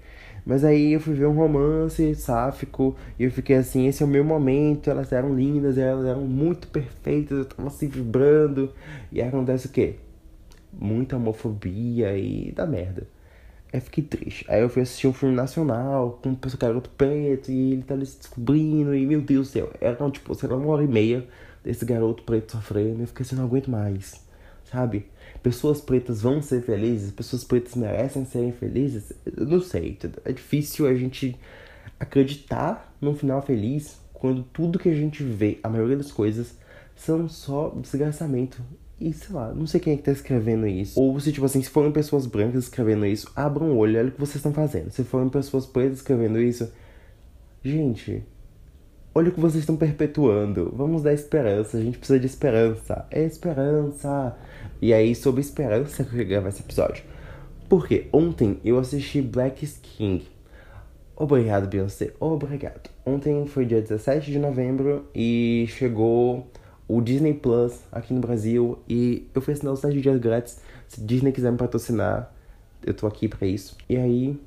Mas 0.47 0.65
aí 0.65 0.93
eu 0.93 1.01
fui 1.01 1.15
ver 1.15 1.27
um 1.27 1.33
romance 1.33 2.15
sáfico 2.15 2.95
e 3.19 3.25
eu 3.25 3.33
fiquei 3.33 3.57
assim, 3.57 3.89
esse 3.89 4.01
é 4.05 4.07
o 4.07 4.09
meu 4.09 4.25
momento, 4.25 4.89
elas 4.89 5.11
eram 5.13 5.35
lindas, 5.35 5.77
elas 5.77 6.07
eram 6.07 6.23
muito 6.23 6.69
perfeitas, 6.69 7.39
eu 7.39 7.45
tava 7.45 7.67
assim 7.69 7.89
vibrando. 7.89 8.73
E 9.11 9.21
aí 9.21 9.27
acontece 9.27 9.67
o 9.67 9.71
quê? 9.71 9.97
Muita 10.73 11.17
homofobia 11.17 12.17
e 12.17 12.53
dá 12.53 12.65
merda. 12.65 13.09
Aí 13.73 13.81
fiquei 13.81 14.05
triste. 14.05 14.45
Aí 14.49 14.63
eu 14.63 14.69
fui 14.69 14.83
assistir 14.83 15.09
um 15.09 15.13
filme 15.13 15.35
nacional 15.35 16.21
com 16.23 16.31
um 16.31 16.39
garoto 16.59 16.91
preto 16.91 17.51
e 17.51 17.73
ele 17.73 17.83
tá 17.83 17.95
ali 17.95 18.07
se 18.07 18.19
descobrindo 18.19 18.95
e 18.95 19.05
meu 19.05 19.21
Deus 19.21 19.49
do 19.49 19.53
céu. 19.53 19.73
Era 19.81 19.97
tipo, 20.11 20.33
sei 20.37 20.49
lá, 20.49 20.57
uma 20.57 20.69
hora 20.69 20.85
e 20.85 20.89
meia 20.89 21.27
desse 21.65 21.85
garoto 21.85 22.23
preto 22.23 22.53
sofrendo. 22.53 23.03
Eu 23.03 23.07
fiquei 23.09 23.25
assim, 23.27 23.35
não 23.35 23.45
aguento 23.45 23.69
mais, 23.69 24.25
sabe? 24.71 25.07
Pessoas 25.43 25.81
pretas 25.81 26.23
vão 26.23 26.43
ser 26.43 26.63
felizes, 26.63 27.13
pessoas 27.13 27.45
pretas 27.45 27.75
merecem 27.75 28.25
serem 28.25 28.53
felizes. 28.53 29.13
Eu 29.25 29.47
não 29.47 29.61
sei, 29.61 29.99
é 30.25 30.33
difícil 30.33 30.87
a 30.87 30.95
gente 30.95 31.37
acreditar 31.99 32.95
num 33.01 33.15
final 33.15 33.41
feliz 33.43 33.99
quando 34.13 34.43
tudo 34.43 34.79
que 34.79 34.89
a 34.89 34.95
gente 34.95 35.23
vê, 35.23 35.59
a 35.63 35.69
maioria 35.69 35.97
das 35.97 36.11
coisas, 36.11 36.57
são 36.95 37.29
só 37.29 37.71
desgraçamento. 37.81 38.63
E 38.99 39.13
sei 39.13 39.35
lá, 39.35 39.53
não 39.53 39.67
sei 39.67 39.79
quem 39.79 39.93
é 39.93 39.97
que 39.97 40.03
tá 40.03 40.13
escrevendo 40.13 40.67
isso. 40.67 40.99
Ou 40.99 41.21
se, 41.21 41.31
tipo 41.31 41.45
assim, 41.45 41.63
se 41.63 41.69
forem 41.69 41.93
pessoas 41.93 42.25
brancas 42.27 42.65
escrevendo 42.65 43.05
isso, 43.05 43.31
abram 43.37 43.73
o 43.73 43.77
olho, 43.77 43.99
olha 43.99 44.09
o 44.09 44.13
que 44.13 44.19
vocês 44.19 44.37
estão 44.37 44.55
fazendo. 44.55 44.91
Se 44.91 45.05
forem 45.05 45.29
pessoas 45.29 45.67
pretas 45.67 45.99
escrevendo 45.99 46.41
isso, 46.41 46.73
gente, 47.63 48.25
Olha 49.17 49.31
o 49.31 49.33
que 49.33 49.41
vocês 49.41 49.63
estão 49.63 49.79
perpetuando. 49.79 50.71
Vamos 50.77 51.03
dar 51.03 51.15
esperança. 51.15 51.79
A 51.79 51.81
gente 51.81 51.97
precisa 51.97 52.21
de 52.21 52.27
esperança. 52.27 53.07
É 53.11 53.25
esperança. 53.25 54.37
E 54.79 54.93
aí, 54.93 55.15
sobre 55.15 55.41
esperança 55.41 56.05
que 56.05 56.11
eu 56.11 56.11
queria 56.11 56.25
gravar 56.27 56.51
esse 56.51 56.61
episódio. 56.61 57.03
Porque 57.67 58.09
ontem 58.13 58.61
eu 58.63 58.79
assisti 58.79 59.23
Black 59.23 59.67
King. 59.81 60.29
Obrigado, 61.17 61.67
Beyoncé. 61.67 62.13
Obrigado. 62.21 62.91
Ontem 63.07 63.47
foi 63.47 63.65
dia 63.65 63.81
17 63.81 64.31
de 64.31 64.39
novembro 64.39 65.07
e 65.15 65.65
chegou 65.71 66.47
o 66.87 67.01
Disney 67.01 67.33
Plus 67.33 67.81
aqui 67.91 68.13
no 68.13 68.21
Brasil. 68.21 68.79
E 68.87 69.27
eu 69.35 69.41
fui 69.41 69.55
assinar 69.55 69.73
os 69.73 69.81
7 69.81 69.99
dias 69.99 70.21
grátis. 70.21 70.59
Se 70.89 71.01
Disney 71.01 71.33
quiser 71.33 71.51
me 71.51 71.57
patrocinar, 71.57 72.31
eu 72.85 72.93
tô 72.93 73.07
aqui 73.07 73.29
para 73.29 73.47
isso. 73.47 73.79
E 73.89 73.97
aí 73.97 74.39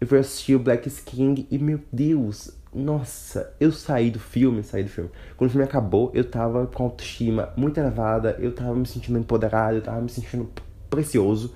eu 0.00 0.06
fui 0.08 0.18
assistir 0.18 0.56
o 0.56 0.58
Black 0.58 0.90
King 1.04 1.46
e, 1.48 1.58
meu 1.58 1.78
Deus, 1.92 2.58
nossa, 2.72 3.52
eu 3.58 3.72
saí 3.72 4.10
do 4.10 4.20
filme, 4.20 4.62
saí 4.62 4.84
do 4.84 4.90
filme. 4.90 5.10
Quando 5.36 5.48
o 5.48 5.52
filme 5.52 5.64
acabou, 5.64 6.10
eu 6.14 6.24
tava 6.24 6.66
com 6.68 6.84
autoestima 6.84 7.52
muito 7.56 7.78
elevada, 7.78 8.36
eu 8.38 8.54
tava 8.54 8.74
me 8.76 8.86
sentindo 8.86 9.18
empoderado, 9.18 9.76
eu 9.76 9.82
tava 9.82 10.00
me 10.00 10.08
sentindo 10.08 10.48
precioso, 10.88 11.52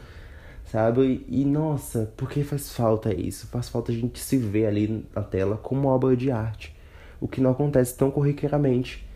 sabe? 0.64 1.24
E, 1.28 1.44
nossa, 1.44 2.12
porque 2.16 2.42
faz 2.42 2.72
falta 2.72 3.14
isso? 3.14 3.46
Faz 3.46 3.68
falta 3.68 3.92
a 3.92 3.94
gente 3.94 4.18
se 4.18 4.36
ver 4.36 4.66
ali 4.66 5.06
na 5.14 5.22
tela 5.22 5.56
como 5.56 5.88
obra 5.88 6.16
de 6.16 6.32
arte, 6.32 6.74
o 7.20 7.28
que 7.28 7.40
não 7.40 7.52
acontece 7.52 7.96
tão 7.96 8.10
corriqueiramente. 8.10 9.06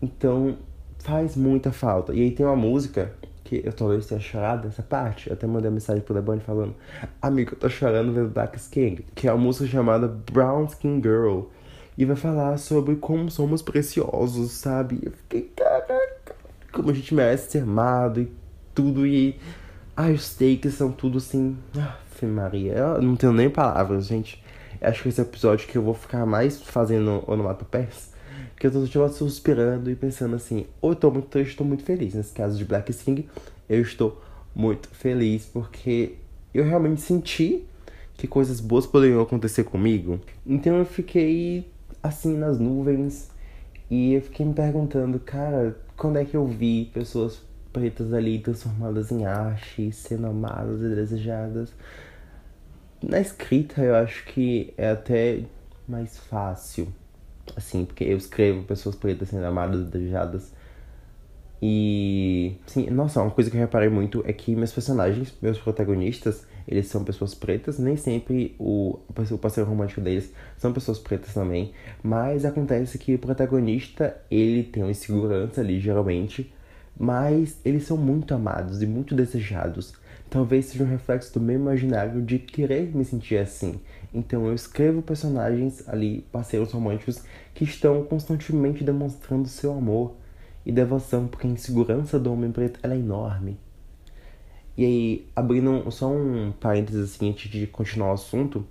Então, 0.00 0.56
faz 0.98 1.36
muita 1.36 1.70
falta. 1.70 2.14
E 2.14 2.22
aí 2.22 2.30
tem 2.30 2.46
uma 2.46 2.56
música 2.56 3.12
que 3.46 3.62
eu 3.64 3.72
talvez 3.72 4.06
tenha 4.06 4.20
chorado 4.20 4.66
nessa 4.66 4.82
parte. 4.82 5.28
Eu 5.28 5.34
até 5.34 5.46
mandei 5.46 5.68
uma 5.68 5.74
mensagem 5.74 6.02
pro 6.02 6.14
Leboni 6.14 6.40
falando: 6.40 6.74
Amigo, 7.22 7.52
eu 7.52 7.58
tô 7.58 7.68
chorando 7.68 8.12
vendo 8.12 8.28
Black 8.30 8.58
Skin, 8.58 8.98
que 9.14 9.28
é 9.28 9.32
uma 9.32 9.42
música 9.42 9.66
chamada 9.66 10.08
Brown 10.08 10.64
Skin 10.66 11.00
Girl. 11.00 11.42
E 11.96 12.04
vai 12.04 12.16
falar 12.16 12.58
sobre 12.58 12.96
como 12.96 13.30
somos 13.30 13.62
preciosos, 13.62 14.50
sabe? 14.52 15.00
Eu 15.02 15.12
fiquei, 15.12 15.50
caraca, 15.56 16.34
como 16.72 16.90
a 16.90 16.92
gente 16.92 17.14
merece 17.14 17.52
ser 17.52 17.62
amado 17.62 18.20
e 18.20 18.32
tudo. 18.74 19.06
E. 19.06 19.38
Ai, 19.96 20.12
os 20.12 20.34
takes 20.34 20.74
são 20.74 20.90
tudo 20.90 21.18
assim. 21.18 21.56
Aff, 21.78 22.26
Maria, 22.26 22.72
eu 22.74 23.02
não 23.02 23.16
tenho 23.16 23.32
nem 23.32 23.48
palavras, 23.48 24.06
gente. 24.06 24.44
Acho 24.80 25.04
que 25.04 25.08
esse 25.08 25.20
episódio 25.20 25.66
que 25.68 25.78
eu 25.78 25.82
vou 25.82 25.94
ficar 25.94 26.26
mais 26.26 26.60
fazendo 26.60 27.24
onomatopés 27.26 28.14
que 28.58 28.66
eu 28.66 28.70
tô 28.70 29.08
suspirando 29.08 29.90
e 29.90 29.94
pensando 29.94 30.34
assim, 30.34 30.66
ou 30.80 30.92
eu 30.92 30.96
tô 30.96 31.10
muito 31.10 31.28
triste, 31.28 31.50
estou 31.50 31.66
muito 31.66 31.84
feliz. 31.84 32.14
Nesse 32.14 32.32
caso 32.32 32.56
de 32.56 32.64
Black 32.64 32.92
Sing, 32.92 33.28
eu 33.68 33.82
estou 33.82 34.20
muito 34.54 34.88
feliz 34.88 35.44
porque 35.44 36.14
eu 36.54 36.64
realmente 36.64 37.02
senti 37.02 37.64
que 38.16 38.26
coisas 38.26 38.60
boas 38.60 38.86
poderiam 38.86 39.20
acontecer 39.20 39.64
comigo. 39.64 40.18
Então 40.46 40.78
eu 40.78 40.86
fiquei 40.86 41.70
assim 42.02 42.36
nas 42.36 42.58
nuvens 42.58 43.30
e 43.90 44.14
eu 44.14 44.22
fiquei 44.22 44.46
me 44.46 44.54
perguntando, 44.54 45.20
cara, 45.20 45.76
quando 45.96 46.16
é 46.16 46.24
que 46.24 46.34
eu 46.34 46.46
vi 46.46 46.90
pessoas 46.94 47.42
pretas 47.72 48.12
ali 48.14 48.38
transformadas 48.38 49.12
em 49.12 49.26
arte, 49.26 49.92
sendo 49.92 50.28
amadas 50.28 50.80
e 50.80 50.94
desejadas? 50.94 51.72
Na 53.02 53.20
escrita 53.20 53.82
eu 53.82 53.94
acho 53.94 54.24
que 54.24 54.72
é 54.78 54.90
até 54.90 55.42
mais 55.86 56.18
fácil 56.18 56.88
assim, 57.54 57.84
porque 57.84 58.04
eu 58.04 58.16
escrevo 58.16 58.62
pessoas 58.64 58.96
pretas 58.96 59.28
sendo 59.28 59.44
amadas 59.44 59.82
e 59.86 59.90
desejadas. 59.90 60.52
E, 61.60 62.56
sim, 62.66 62.90
nossa, 62.90 63.22
uma 63.22 63.30
coisa 63.30 63.50
que 63.50 63.56
eu 63.56 63.60
reparei 63.60 63.88
muito 63.88 64.22
é 64.26 64.32
que 64.32 64.54
meus 64.54 64.72
personagens, 64.72 65.32
meus 65.40 65.58
protagonistas, 65.58 66.46
eles 66.68 66.86
são 66.88 67.04
pessoas 67.04 67.34
pretas, 67.34 67.78
nem 67.78 67.96
sempre 67.96 68.54
o, 68.58 68.98
o 69.08 69.38
parceiro 69.38 69.68
romântico 69.68 70.00
deles 70.00 70.32
são 70.58 70.72
pessoas 70.72 70.98
pretas 70.98 71.32
também, 71.32 71.72
mas 72.02 72.44
acontece 72.44 72.98
que 72.98 73.14
o 73.14 73.18
protagonista, 73.18 74.16
ele 74.30 74.64
tem 74.64 74.82
uma 74.82 74.90
insegurança 74.90 75.60
ali, 75.60 75.80
geralmente, 75.80 76.52
mas 76.98 77.58
eles 77.64 77.84
são 77.84 77.96
muito 77.96 78.34
amados 78.34 78.82
e 78.82 78.86
muito 78.86 79.14
desejados. 79.14 79.94
Talvez 80.28 80.66
seja 80.66 80.84
um 80.84 80.88
reflexo 80.88 81.32
do 81.32 81.40
meu 81.40 81.56
imaginário 81.56 82.20
de 82.20 82.38
querer 82.38 82.94
me 82.94 83.04
sentir 83.04 83.38
assim. 83.38 83.80
Então 84.12 84.46
eu 84.46 84.54
escrevo 84.54 85.02
personagens 85.02 85.88
ali, 85.88 86.26
parceiros 86.32 86.72
românticos, 86.72 87.22
que 87.54 87.64
estão 87.64 88.04
constantemente 88.04 88.82
demonstrando 88.82 89.48
seu 89.48 89.72
amor 89.72 90.14
e 90.64 90.72
devoção, 90.72 91.26
porque 91.28 91.46
a 91.46 91.50
insegurança 91.50 92.18
do 92.18 92.32
homem 92.32 92.50
preto 92.50 92.80
é 92.82 92.96
enorme. 92.96 93.58
E 94.76 94.84
aí, 94.84 95.26
abrindo 95.34 95.90
só 95.90 96.10
um 96.10 96.52
parênteses 96.52 97.14
assim, 97.14 97.30
antes 97.30 97.50
de 97.50 97.66
continuar 97.66 98.10
o 98.10 98.14
assunto, 98.14 98.66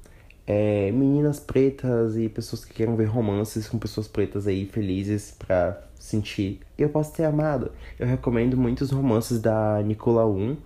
é, 0.46 0.92
meninas 0.92 1.40
pretas 1.40 2.16
e 2.16 2.30
pessoas 2.30 2.64
que 2.64 2.74
querem 2.74 2.96
ver 2.96 3.06
romances 3.06 3.68
com 3.68 3.80
pessoas 3.80 4.08
pretas 4.08 4.46
aí 4.46 4.66
felizes 4.68 5.32
pra 5.32 5.82
sentir 5.98 6.62
eu 6.78 6.90
posso 6.90 7.14
ter 7.14 7.24
amado. 7.24 7.72
Eu 7.98 8.06
recomendo 8.06 8.58
muitos 8.58 8.92
romances 8.92 9.42
da 9.42 9.82
Nicola 9.82 10.26
1 10.26 10.58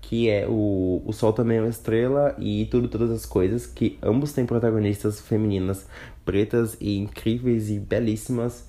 que 0.00 0.28
é 0.28 0.46
o, 0.48 1.02
o 1.04 1.12
Sol 1.12 1.32
também 1.32 1.58
é 1.58 1.60
uma 1.60 1.68
estrela 1.68 2.34
e 2.38 2.66
tudo, 2.70 2.88
todas 2.88 3.10
as 3.10 3.26
coisas, 3.26 3.66
que 3.66 3.98
ambos 4.02 4.32
têm 4.32 4.46
protagonistas 4.46 5.20
femininas 5.20 5.86
pretas 6.24 6.76
e 6.80 6.98
incríveis 6.98 7.70
e 7.70 7.78
belíssimas. 7.78 8.66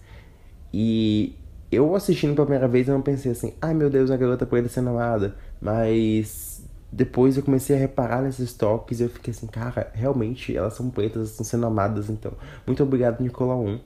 E 0.74 1.36
eu 1.72 1.96
assistindo 1.96 2.34
pela 2.34 2.46
primeira 2.46 2.68
vez 2.68 2.88
eu 2.88 2.94
não 2.94 3.02
pensei 3.02 3.32
assim, 3.32 3.54
ai 3.62 3.74
meu 3.74 3.90
Deus, 3.90 4.10
a 4.12 4.18
garota 4.18 4.46
preta 4.46 4.70
sendo 4.70 4.90
amada. 4.90 5.36
Mas 5.62 6.64
depois 6.92 7.38
eu 7.38 7.44
comecei 7.44 7.76
a 7.76 7.80
reparar 7.80 8.22
nesses 8.22 8.54
toques 8.54 9.00
e 9.00 9.04
eu 9.04 9.10
fiquei 9.10 9.32
assim, 9.32 9.48
cara, 9.48 9.92
realmente 9.94 10.56
elas 10.56 10.74
são 10.74 10.90
pretas, 10.90 11.32
estão 11.32 11.46
sendo 11.46 11.66
amadas, 11.66 12.10
então. 12.10 12.32
Muito 12.66 12.82
obrigado, 12.82 13.22
Nicola 13.22 13.56
1. 13.56 13.80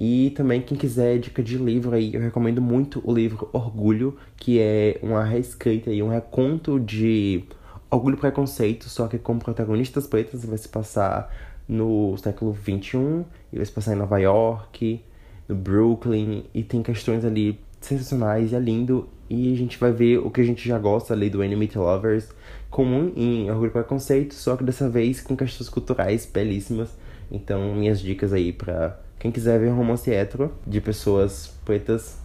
E 0.00 0.30
também, 0.30 0.60
quem 0.60 0.78
quiser 0.78 1.18
dica 1.18 1.42
de 1.42 1.58
livro 1.58 1.92
aí, 1.92 2.14
eu 2.14 2.20
recomendo 2.20 2.62
muito 2.62 3.02
o 3.04 3.12
livro 3.12 3.48
Orgulho, 3.52 4.16
que 4.36 4.60
é 4.60 4.98
uma 5.02 5.24
reescrita 5.24 5.90
e 5.90 6.02
um 6.02 6.08
reconto 6.08 6.78
de 6.78 7.44
Orgulho 7.90 8.14
e 8.14 8.20
Preconceito, 8.20 8.88
só 8.88 9.08
que 9.08 9.18
com 9.18 9.38
protagonistas 9.38 10.06
pretas, 10.06 10.44
vai 10.44 10.56
se 10.56 10.68
passar 10.68 11.34
no 11.66 12.16
século 12.16 12.54
XXI, 12.54 13.24
e 13.52 13.56
vai 13.56 13.66
se 13.66 13.72
passar 13.72 13.94
em 13.94 13.98
Nova 13.98 14.18
York, 14.18 15.02
no 15.48 15.56
Brooklyn, 15.56 16.44
e 16.54 16.62
tem 16.62 16.82
questões 16.82 17.24
ali 17.24 17.58
sensacionais, 17.80 18.52
é 18.52 18.60
lindo, 18.60 19.08
e 19.28 19.52
a 19.52 19.56
gente 19.56 19.78
vai 19.78 19.90
ver 19.90 20.18
o 20.18 20.30
que 20.30 20.40
a 20.40 20.44
gente 20.44 20.66
já 20.66 20.78
gosta 20.78 21.12
ali 21.12 21.28
do 21.28 21.42
Enemy 21.42 21.66
to 21.66 21.80
Lovers, 21.80 22.28
comum 22.70 23.12
em 23.16 23.50
Orgulho 23.50 23.70
e 23.70 23.72
Preconceito, 23.72 24.34
só 24.34 24.56
que 24.56 24.62
dessa 24.62 24.88
vez 24.88 25.20
com 25.20 25.36
questões 25.36 25.68
culturais 25.68 26.24
belíssimas. 26.24 26.96
Então, 27.30 27.74
minhas 27.74 28.00
dicas 28.00 28.32
aí 28.32 28.52
pra 28.52 28.98
quem 29.18 29.30
quiser 29.30 29.58
ver 29.58 29.70
um 29.70 29.76
romance 29.76 30.10
hétero 30.10 30.52
de 30.66 30.80
pessoas 30.80 31.52
pretas 31.64 32.18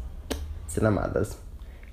sendo 0.67 0.87
amadas. 0.87 1.37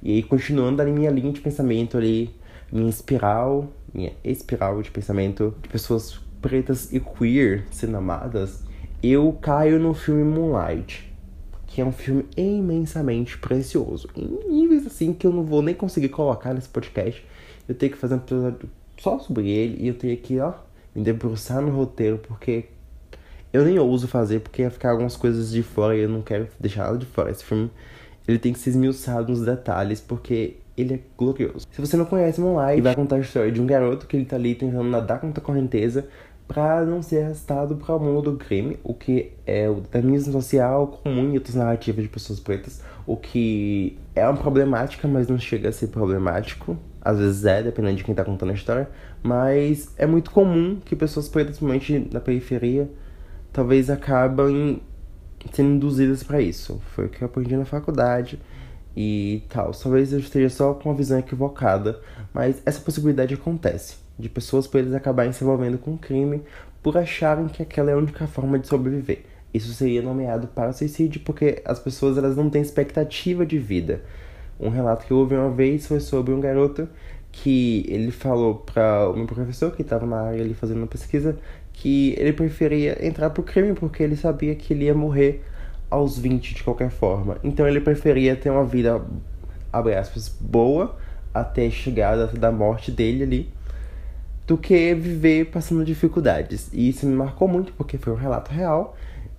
E 0.02 0.12
aí, 0.12 0.23
continuando 0.23 0.80
ali 0.80 0.92
minha 0.92 1.11
linha 1.11 1.33
de 1.33 1.40
pensamento 1.40 1.97
ali, 1.97 2.35
minha 2.73 2.88
espiral, 2.88 3.69
minha 3.92 4.12
espiral 4.25 4.80
de 4.83 4.90
pensamento 4.90 5.54
de 5.62 5.69
pessoas 5.69 6.21
pretas 6.40 6.92
e 6.92 7.00
queer 7.00 7.66
sendo 7.71 7.97
amadas, 7.97 8.62
eu 9.02 9.33
caio 9.40 9.78
no 9.78 9.95
filme 9.95 10.25
Moonlight, 10.25 11.11
que 11.66 11.80
é 11.80 11.85
um 11.85 11.92
filme 11.92 12.26
imensamente 12.37 13.38
precioso. 13.38 14.09
Em 14.16 14.26
níveis 14.49 14.87
assim 14.87 15.12
que 15.12 15.26
eu 15.26 15.33
não 15.33 15.45
vou 15.45 15.62
nem 15.62 15.75
conseguir 15.75 16.09
colocar 16.11 16.54
nesse 16.54 16.69
podcast. 16.69 17.25
Eu 17.69 17.75
tenho 17.75 17.92
que 17.92 17.99
fazer 17.99 18.14
um 18.14 18.19
episódio 18.19 18.71
só 18.99 19.19
sobre 19.19 19.49
ele 19.49 19.83
e 19.83 19.88
eu 19.88 19.95
tenho 19.95 20.16
que, 20.16 20.38
ó, 20.40 20.52
me 20.95 21.02
debruçar 21.02 21.61
no 21.62 21.71
roteiro, 21.71 22.19
porque 22.19 22.66
eu 23.52 23.64
nem 23.64 23.78
ouso 23.78 24.07
fazer 24.07 24.40
porque 24.40 24.62
ia 24.62 24.71
ficar 24.71 24.90
algumas 24.90 25.16
coisas 25.16 25.50
de 25.50 25.62
fora 25.62 25.97
e 25.97 26.00
eu 26.00 26.09
não 26.09 26.23
quero 26.23 26.49
deixar 26.59 26.85
nada 26.85 26.99
de 26.99 27.07
fora. 27.07 27.30
Esse 27.30 27.45
filme 27.45 27.71
ele 28.26 28.38
tem 28.38 28.52
que 28.52 28.59
ser 28.59 28.71
esmiuçado 28.71 29.30
nos 29.30 29.45
detalhes 29.45 30.00
porque 30.00 30.57
ele 30.76 30.95
é 30.95 31.00
glorioso. 31.16 31.66
Se 31.71 31.80
você 31.80 31.97
não 31.97 32.04
conhece 32.04 32.40
Moonlight, 32.40 32.80
vai 32.80 32.95
contar 32.95 33.16
a 33.16 33.21
história 33.21 33.50
de 33.50 33.61
um 33.61 33.66
garoto 33.66 34.07
que 34.07 34.16
ele 34.16 34.25
tá 34.25 34.37
ali 34.37 34.54
tentando 34.54 34.85
nadar 34.85 35.21
contra 35.21 35.42
a 35.42 35.45
correnteza 35.45 36.07
para 36.47 36.85
não 36.85 37.00
ser 37.00 37.25
arrastado 37.25 37.76
para 37.76 37.95
o 37.95 38.00
mundo 38.00 38.33
do 38.33 38.37
crime, 38.37 38.76
o 38.83 38.92
que 38.92 39.33
é 39.47 39.69
o 39.69 39.76
determinismo 39.76 40.33
social 40.33 40.88
comum 40.88 41.30
em 41.30 41.35
outras 41.35 41.54
narrativas 41.54 42.02
de 42.02 42.09
pessoas 42.09 42.40
pretas, 42.40 42.83
o 43.07 43.16
que 43.16 43.97
é 44.16 44.26
uma 44.26 44.37
problemática, 44.37 45.07
mas 45.07 45.28
não 45.28 45.38
chega 45.38 45.69
a 45.69 45.73
ser 45.73 45.88
problemático. 45.88 46.76
Às 47.00 47.19
vezes 47.19 47.45
é, 47.45 47.62
dependendo 47.62 47.97
de 47.97 48.04
quem 48.04 48.14
tá 48.14 48.25
contando 48.25 48.50
a 48.50 48.54
história, 48.54 48.88
mas 49.23 49.95
é 49.97 50.07
muito 50.07 50.33
comum 50.33 50.78
que 50.85 50.97
pessoas 50.97 51.28
pretas, 51.28 51.57
principalmente 51.57 52.09
na 52.12 52.21
periferia, 52.21 52.90
talvez 53.52 53.90
acabam 53.90 54.80
sendo 55.52 55.75
induzidas 55.75 56.23
para 56.23 56.40
isso. 56.40 56.80
Foi 56.95 57.07
o 57.07 57.09
que 57.09 57.23
eu 57.23 57.26
aprendi 57.26 57.57
na 57.57 57.64
faculdade 57.64 58.40
e 58.97 59.42
tal. 59.49 59.73
Talvez 59.73 60.12
eu 60.12 60.19
esteja 60.19 60.49
só 60.49 60.75
com 60.75 60.88
uma 60.88 60.95
visão 60.95 61.19
equivocada, 61.19 62.00
mas 62.33 62.61
essa 62.64 62.80
possibilidade 62.80 63.35
acontece 63.35 63.97
de 64.19 64.28
pessoas 64.28 64.66
por 64.66 64.78
eles 64.78 64.92
acabarem 64.92 65.33
se 65.33 65.42
envolvendo 65.42 65.78
com 65.78 65.97
crime 65.97 66.42
por 66.83 66.97
acharem 66.97 67.49
que 67.49 67.62
aquela 67.62 67.90
é 67.90 67.95
a 67.95 67.97
única 67.97 68.26
forma 68.26 68.59
de 68.59 68.69
sobreviver. 68.69 69.25
Isso 69.52 69.73
seria 69.73 70.00
nomeado 70.00 70.47
para 70.49 70.73
suicídio 70.73 71.21
porque 71.25 71.61
as 71.64 71.78
pessoas 71.78 72.16
elas 72.16 72.37
não 72.37 72.49
têm 72.49 72.62
expectativa 72.62 73.45
de 73.45 73.59
vida. 73.59 74.02
Um 74.59 74.69
relato 74.69 75.07
que 75.07 75.12
eu 75.12 75.16
ouvi 75.16 75.35
uma 75.35 75.50
vez 75.50 75.87
foi 75.87 76.00
sobre 76.00 76.33
um 76.33 76.40
garoto 76.40 76.88
que 77.33 77.85
ele 77.88 78.11
falou 78.11 78.57
para 78.57 79.09
o 79.09 79.16
meu 79.16 79.26
professor 79.26 79.75
que 79.75 79.83
estava 79.83 80.04
na 80.07 80.21
área 80.21 80.42
ali 80.42 80.54
fazendo 80.54 80.78
uma 80.78 80.87
pesquisa 80.87 81.38
que 81.80 82.14
ele 82.18 82.34
preferia 82.34 83.06
entrar 83.06 83.30
pro 83.30 83.42
crime 83.42 83.72
porque 83.72 84.02
ele 84.02 84.14
sabia 84.14 84.54
que 84.54 84.75
ele 84.75 84.84
ia 84.84 84.94
morrer 84.94 85.42
aos 85.88 86.18
20 86.18 86.56
de 86.56 86.62
qualquer 86.62 86.90
forma. 86.90 87.38
Então 87.42 87.66
ele 87.66 87.80
preferia 87.80 88.37
ter 88.37 88.50
uma 88.50 88.66
vida, 88.66 89.02
abre 89.72 89.94
aspas, 89.94 90.28
boa 90.28 90.94
até 91.32 91.70
chegar 91.70 92.18
a 92.18 92.26
da 92.26 92.52
morte 92.52 92.90
dele 92.90 93.22
ali, 93.22 93.49
do 94.46 94.58
que 94.58 94.94
viver 94.94 95.46
passando 95.46 95.82
dificuldades. 95.82 96.68
E 96.70 96.90
isso 96.90 97.06
me 97.06 97.16
marcou 97.16 97.49
muito 97.49 97.72
porque 97.72 97.96
foi 97.96 98.12
um 98.12 98.16
relato 98.16 98.52
real. 98.52 98.94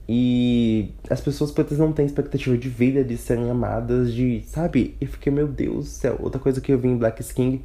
E 0.09 0.91
as 1.11 1.21
pessoas 1.21 1.51
pretas 1.51 1.77
não 1.77 1.93
têm 1.93 2.07
expectativa 2.07 2.57
de 2.57 2.69
vida, 2.69 3.03
de 3.03 3.17
serem 3.17 3.51
amadas, 3.51 4.11
de. 4.11 4.41
Sabe? 4.47 4.97
E 4.99 5.05
fiquei, 5.05 5.31
meu 5.31 5.47
Deus 5.47 5.85
do 5.85 5.91
céu. 5.91 6.17
Outra 6.19 6.41
coisa 6.41 6.59
que 6.59 6.71
eu 6.71 6.79
vi 6.79 6.87
em 6.87 6.97
Black 6.97 7.21
Skin 7.21 7.61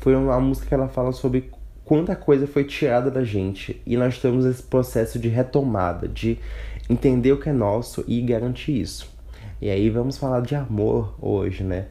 foi 0.00 0.14
uma 0.14 0.38
música 0.38 0.68
que 0.68 0.74
ela 0.74 0.86
fala 0.86 1.12
sobre 1.12 1.50
quanta 1.88 2.14
coisa 2.14 2.46
foi 2.46 2.64
tirada 2.64 3.10
da 3.10 3.24
gente 3.24 3.80
e 3.86 3.96
nós 3.96 4.12
estamos 4.12 4.44
nesse 4.44 4.62
processo 4.62 5.18
de 5.18 5.26
retomada, 5.26 6.06
de 6.06 6.38
entender 6.86 7.32
o 7.32 7.40
que 7.40 7.48
é 7.48 7.52
nosso 7.52 8.04
e 8.06 8.20
garantir 8.20 8.78
isso. 8.78 9.10
E 9.58 9.70
aí 9.70 9.88
vamos 9.88 10.18
falar 10.18 10.42
de 10.42 10.54
amor 10.54 11.14
hoje, 11.18 11.64
né? 11.64 11.86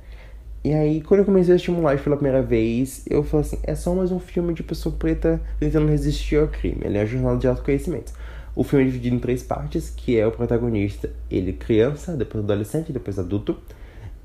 E 0.63 0.71
aí, 0.71 1.01
quando 1.01 1.21
eu 1.21 1.25
comecei 1.25 1.55
a 1.55 1.71
Moonlight 1.71 2.03
pela 2.03 2.15
primeira 2.15 2.43
vez, 2.43 3.05
eu 3.09 3.23
falei 3.23 3.47
assim, 3.47 3.57
é 3.63 3.73
só 3.73 3.95
mais 3.95 4.11
um 4.11 4.19
filme 4.19 4.53
de 4.53 4.61
pessoa 4.61 4.93
preta 4.93 5.41
tentando 5.59 5.87
resistir 5.87 6.35
ao 6.35 6.47
crime. 6.47 6.81
Ele 6.83 6.99
é 6.99 7.03
um 7.03 7.07
jornal 7.07 7.35
de 7.35 7.47
autoconhecimento. 7.47 8.13
O 8.55 8.63
filme 8.63 8.85
é 8.85 8.87
dividido 8.87 9.15
em 9.15 9.19
três 9.19 9.41
partes, 9.41 9.89
que 9.89 10.19
é 10.19 10.27
o 10.27 10.31
protagonista, 10.31 11.09
ele 11.31 11.53
criança, 11.53 12.15
depois 12.15 12.43
adolescente, 12.43 12.93
depois 12.93 13.17
adulto. 13.17 13.57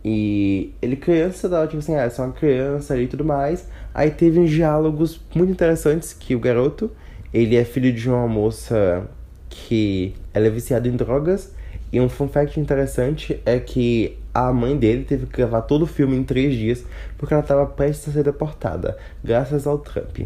E 0.05 0.75
ele 0.83 0.97
criança, 0.97 1.49
dá 1.49 1.67
tipo 1.67 1.79
assim, 1.79 1.95
ah, 1.95 2.03
é 2.03 2.23
uma 2.23 2.33
criança 2.33 2.97
e 2.97 3.07
tudo 3.07 3.25
mais. 3.25 3.69
Aí 3.95 4.11
teve 4.11 4.41
uns 4.41 4.51
diálogos 4.51 5.21
muito 5.35 5.53
interessantes 5.53 6.13
que 6.13 6.35
o 6.35 6.41
garoto, 6.41 6.91
ele 7.33 7.57
é 7.57 7.65
filho 7.65 7.93
de 7.93 8.09
uma 8.09 8.27
moça 8.27 9.09
que 9.49 10.15
ela 10.35 10.47
é 10.47 10.51
viciada 10.51 10.89
em 10.89 10.97
drogas. 10.97 11.55
E 11.93 12.01
um 12.01 12.09
fun 12.09 12.27
fact 12.27 12.59
interessante 12.59 13.41
é 13.45 13.61
que 13.61 14.19
a 14.33 14.53
mãe 14.53 14.77
dele 14.77 15.05
teve 15.05 15.27
que 15.27 15.37
gravar 15.37 15.63
todo 15.63 15.83
o 15.83 15.87
filme 15.87 16.17
em 16.17 16.25
três 16.25 16.55
dias 16.55 16.85
porque 17.19 17.35
ela 17.35 17.43
estava 17.43 17.67
prestes 17.67 18.09
a 18.09 18.13
ser 18.13 18.25
deportada, 18.25 18.97
graças 19.23 19.67
ao 19.67 19.79
Trump. 19.79 20.21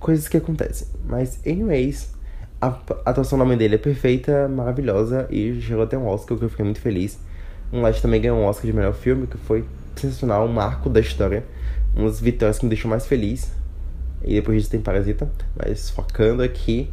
Coisas 0.00 0.28
que 0.28 0.36
acontecem. 0.36 0.88
Mas, 1.04 1.40
anyways, 1.46 2.14
a 2.60 2.68
atuação 3.04 3.38
da 3.38 3.44
mãe 3.44 3.56
dele 3.56 3.74
é 3.74 3.78
perfeita, 3.78 4.48
maravilhosa 4.48 5.28
e 5.30 5.52
gerou 5.60 5.84
até 5.84 5.98
um 5.98 6.06
Oscar, 6.06 6.38
que 6.38 6.44
eu 6.44 6.48
fiquei 6.48 6.64
muito 6.64 6.80
feliz. 6.80 7.18
Moonlight 7.72 8.00
também 8.00 8.20
ganhou 8.20 8.38
um 8.38 8.44
Oscar 8.44 8.66
de 8.66 8.72
melhor 8.72 8.94
filme, 8.94 9.26
que 9.26 9.36
foi 9.36 9.64
sensacional, 9.96 10.46
um 10.46 10.52
marco 10.52 10.88
da 10.88 11.00
história. 11.00 11.44
Umas 11.94 12.20
vitórias 12.20 12.58
que 12.58 12.64
me 12.64 12.70
deixam 12.70 12.90
mais 12.90 13.06
feliz. 13.06 13.52
E 14.22 14.34
depois 14.34 14.56
disso 14.58 14.70
tem 14.70 14.80
Parasita. 14.80 15.30
Mas 15.56 15.90
focando 15.90 16.42
aqui, 16.42 16.90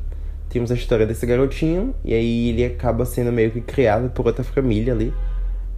temos 0.50 0.72
a 0.72 0.76
história 0.76 1.06
desse 1.06 1.26
garotinho. 1.26 1.94
E 2.04 2.14
aí 2.14 2.50
ele 2.50 2.66
acaba 2.66 3.06
sendo 3.06 3.32
meio 3.32 3.52
que 3.52 3.62
criado 3.62 4.10
por 4.10 4.26
outra 4.26 4.44
família 4.44 4.94
ali. 4.94 5.14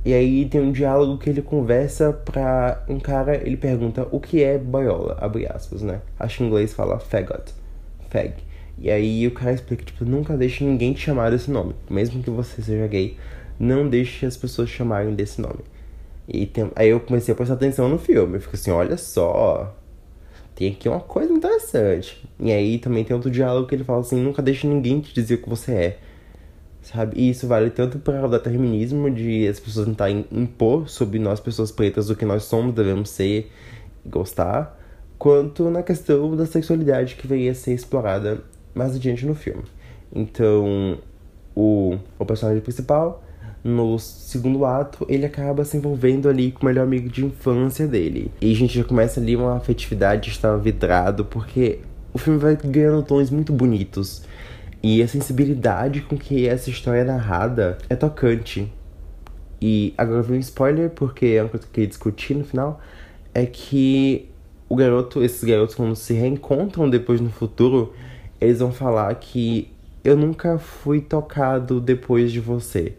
E 0.06 0.14
aí 0.14 0.46
tem 0.46 0.62
um 0.62 0.72
diálogo 0.72 1.18
que 1.18 1.30
ele 1.30 1.42
conversa 1.42 2.14
pra 2.14 2.82
um 2.88 2.98
cara, 2.98 3.36
ele 3.36 3.58
pergunta 3.58 4.08
o 4.10 4.22
que 4.22 4.42
é 4.42 4.58
boiola, 4.58 5.18
abre 5.20 5.46
aspas, 5.46 5.82
né? 5.82 6.00
Acho 6.18 6.38
que 6.38 6.44
em 6.44 6.48
inglês 6.48 6.74
fala 6.74 6.98
fagot, 6.98 7.54
fag. 8.10 8.36
E 8.80 8.90
aí 8.90 9.28
o 9.28 9.32
cara 9.32 9.52
explica, 9.52 9.84
tipo, 9.84 10.06
nunca 10.06 10.38
deixe 10.38 10.64
ninguém 10.64 10.94
te 10.94 11.02
chamar 11.02 11.32
desse 11.32 11.52
nome. 11.52 11.76
Mesmo 11.90 12.24
que 12.24 12.30
você 12.30 12.62
seja 12.62 12.88
gay, 12.88 13.18
não 13.60 13.88
deixe 13.88 14.26
as 14.26 14.38
pessoas 14.38 14.70
chamarem 14.70 15.16
desse 15.16 15.42
nome. 15.42 15.60
E 16.28 16.46
tem... 16.46 16.72
aí 16.76 16.90
eu 16.90 17.00
comecei 17.00 17.34
a 17.34 17.36
prestar 17.36 17.56
atenção 17.56 17.90
no 17.90 17.98
filme. 17.98 18.36
Eu 18.36 18.42
fico 18.42 18.56
assim, 18.56 18.72
olha 18.72 18.98
só. 18.98 19.76
Tem 20.56 20.72
aqui 20.72 20.90
uma 20.90 21.00
coisa 21.00 21.32
interessante. 21.32 22.28
E 22.40 22.52
aí 22.52 22.80
também 22.80 23.04
tem 23.04 23.16
outro 23.16 23.32
diálogo 23.32 23.68
que 23.68 23.76
ele 23.76 23.84
fala 23.84 24.02
assim, 24.02 24.22
nunca 24.22 24.42
deixe 24.42 24.68
ninguém 24.68 25.00
te 25.00 25.14
dizer 25.14 25.36
o 25.36 25.42
que 25.42 25.50
você 25.50 25.72
é 25.72 26.00
sabe? 26.88 27.20
E 27.20 27.30
isso 27.30 27.48
vale 27.48 27.70
tanto 27.70 28.00
para 28.00 28.26
o 28.26 28.30
determinismo 28.30 29.10
de 29.12 29.48
as 29.48 29.60
pessoas 29.60 29.86
tentarem 29.88 30.26
impor 30.32 30.90
sobre 30.90 31.20
nós, 31.20 31.40
pessoas 31.40 31.72
pretas, 31.72 32.10
o 32.10 32.16
que 32.16 32.26
nós 32.26 32.44
somos, 32.44 32.74
devemos 32.74 33.10
ser 33.10 33.52
e 34.06 34.10
gostar, 34.10 34.80
quanto 35.18 35.70
na 35.70 35.84
questão 35.84 36.36
da 36.36 36.46
sexualidade 36.46 37.16
que 37.16 37.28
veio 37.28 37.52
a 37.52 37.56
ser 37.56 37.74
explorada 37.74 38.42
mais 38.74 38.96
adiante 38.96 39.26
no 39.26 39.36
filme. 39.36 39.64
Então, 40.14 40.98
o, 41.56 41.98
o 42.18 42.26
personagem 42.26 42.62
principal, 42.62 43.24
no 43.68 44.00
segundo 44.00 44.64
ato, 44.64 45.06
ele 45.10 45.26
acaba 45.26 45.66
se 45.66 45.76
envolvendo 45.76 46.30
ali 46.30 46.52
com 46.52 46.64
o 46.64 46.66
melhor 46.66 46.84
amigo 46.84 47.10
de 47.10 47.26
infância 47.26 47.86
dele. 47.86 48.32
E 48.40 48.52
a 48.52 48.56
gente 48.56 48.78
já 48.78 48.84
começa 48.84 49.20
ali 49.20 49.36
uma 49.36 49.58
afetividade, 49.58 50.30
está 50.30 50.56
vidrado, 50.56 51.26
porque 51.26 51.80
o 52.14 52.18
filme 52.18 52.40
vai 52.40 52.56
ganhando 52.56 53.04
tons 53.04 53.30
muito 53.30 53.52
bonitos 53.52 54.24
e 54.82 55.02
a 55.02 55.08
sensibilidade 55.08 56.02
com 56.02 56.18
que 56.18 56.48
essa 56.48 56.70
história 56.70 57.02
é 57.02 57.04
narrada 57.04 57.78
é 57.90 57.96
tocante. 57.96 58.72
E 59.62 59.94
agora 59.98 60.22
vem 60.22 60.38
um 60.38 60.40
spoiler, 60.40 60.90
porque 60.90 61.26
é 61.26 61.42
uma 61.42 61.50
coisa 61.50 61.66
que 61.66 61.72
eu 61.72 61.74
queria 61.74 61.88
discutir 61.88 62.36
no 62.36 62.46
final. 62.46 62.80
É 63.34 63.46
que 63.46 64.30
o 64.70 64.76
garoto, 64.76 65.24
esses 65.24 65.44
garotos, 65.44 65.76
quando 65.76 65.96
se 65.96 66.14
reencontram 66.14 66.90
depois 66.90 67.20
no 67.20 67.30
futuro, 67.30 67.94
eles 68.40 68.60
vão 68.60 68.72
falar 68.72 69.14
que 69.16 69.70
eu 70.04 70.16
nunca 70.16 70.58
fui 70.58 71.02
tocado 71.02 71.82
depois 71.82 72.32
de 72.32 72.40
você. 72.40 72.94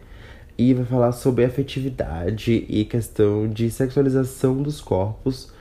E 0.59 0.73
vai 0.73 0.83
falar 0.83 1.13
sobre 1.13 1.45
afetividade 1.45 2.65
e 2.67 2.83
questão 2.83 3.47
de 3.47 3.71
sexualização 3.71 4.61
dos 4.61 4.81
corpos, 4.81 5.53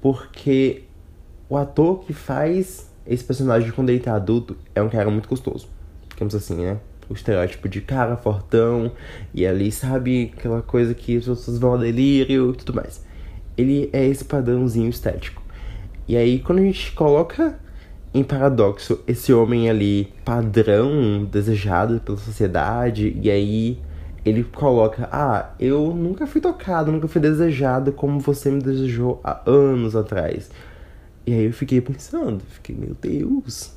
porque 0.00 0.84
o 1.48 1.56
ator 1.56 2.04
que 2.04 2.12
faz 2.12 2.88
esse 3.04 3.24
personagem, 3.24 3.72
quando 3.72 3.90
ele 3.90 3.98
tá 3.98 4.14
adulto, 4.14 4.56
é 4.72 4.80
um 4.80 4.88
cara 4.88 5.10
muito 5.10 5.28
gostoso. 5.28 5.66
Digamos 6.10 6.32
assim, 6.32 6.54
né? 6.54 6.78
O 7.10 7.14
estereótipo 7.14 7.68
de 7.68 7.80
cara 7.80 8.16
fortão, 8.16 8.92
e 9.34 9.44
ali, 9.44 9.72
sabe, 9.72 10.32
aquela 10.38 10.62
coisa 10.62 10.94
que 10.94 11.16
as 11.16 11.24
pessoas 11.24 11.58
vão 11.58 11.72
ao 11.72 11.78
delírio 11.78 12.52
e 12.52 12.56
tudo 12.56 12.72
mais. 12.72 13.04
Ele 13.58 13.90
é 13.92 14.06
esse 14.06 14.24
padrãozinho 14.24 14.88
estético. 14.88 15.42
E 16.06 16.16
aí, 16.16 16.38
quando 16.38 16.60
a 16.60 16.62
gente 16.62 16.92
coloca 16.92 17.58
em 18.14 18.22
paradoxo 18.22 19.00
esse 19.08 19.32
homem 19.32 19.68
ali, 19.68 20.12
padrão, 20.24 21.24
desejado 21.24 21.98
pela 21.98 22.16
sociedade, 22.16 23.18
e 23.20 23.28
aí 23.28 23.84
ele 24.28 24.42
coloca: 24.42 25.08
Ah, 25.12 25.54
eu 25.60 25.94
nunca 25.94 26.26
fui 26.26 26.40
tocado, 26.40 26.90
nunca 26.90 27.06
fui 27.06 27.20
desejado 27.20 27.92
como 27.92 28.18
você 28.18 28.50
me 28.50 28.60
desejou 28.60 29.20
há 29.22 29.40
anos 29.48 29.94
atrás. 29.94 30.50
E 31.26 31.32
aí 31.32 31.44
eu 31.44 31.52
fiquei 31.52 31.80
pensando, 31.80 32.42
fiquei, 32.48 32.74
meu 32.74 32.94
Deus. 33.00 33.72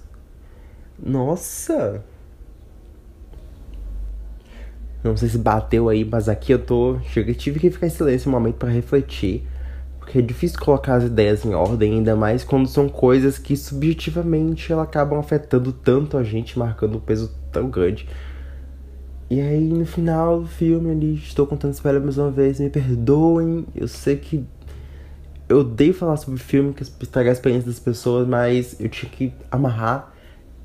Nossa. 1.02 2.04
Não 5.04 5.16
sei 5.16 5.30
se 5.30 5.38
bateu 5.38 5.88
aí, 5.88 6.04
mas 6.04 6.28
aqui 6.28 6.52
eu 6.52 6.60
tô. 6.60 6.98
Tive 7.38 7.60
que 7.60 7.72
ficar 7.72 7.88
em 7.88 7.90
silêncio 7.90 8.30
um 8.30 8.34
momento 8.34 8.56
para 8.56 8.70
refletir. 8.70 9.48
Porque 10.00 10.20
é 10.20 10.22
difícil 10.22 10.60
colocar 10.60 10.96
as 10.96 11.04
ideias 11.04 11.46
em 11.46 11.54
ordem, 11.54 11.94
ainda 11.94 12.16
mais 12.16 12.44
quando 12.44 12.68
são 12.68 12.90
coisas 12.90 13.38
que 13.38 13.56
subjetivamente 13.56 14.72
elas 14.72 14.86
acabam 14.88 15.20
afetando 15.20 15.72
tanto 15.72 16.18
a 16.18 16.24
gente, 16.24 16.58
marcando 16.58 16.98
um 16.98 17.00
peso 17.00 17.32
tão 17.52 17.70
grande. 17.70 18.08
E 19.30 19.40
aí 19.40 19.60
no 19.60 19.86
final 19.86 20.42
do 20.42 20.48
filme 20.48 20.90
ali, 20.90 21.14
estou 21.16 21.46
contando 21.46 21.74
spoiler 21.74 22.02
mais 22.02 22.18
uma 22.18 22.32
vez, 22.32 22.60
me 22.60 22.70
perdoem, 22.70 23.64
eu 23.76 23.88
sei 23.88 24.16
que 24.18 24.44
eu 25.48 25.60
odeio 25.60 25.94
falar 25.94 26.18
sobre 26.18 26.40
filme, 26.40 26.74
que 26.74 26.82
estragar 26.82 27.30
a 27.30 27.34
experiência 27.34 27.68
das 27.68 27.80
pessoas, 27.80 28.28
mas 28.28 28.80
eu 28.80 28.90
tinha 28.90 29.12
que 29.12 29.32
amarrar 29.52 30.14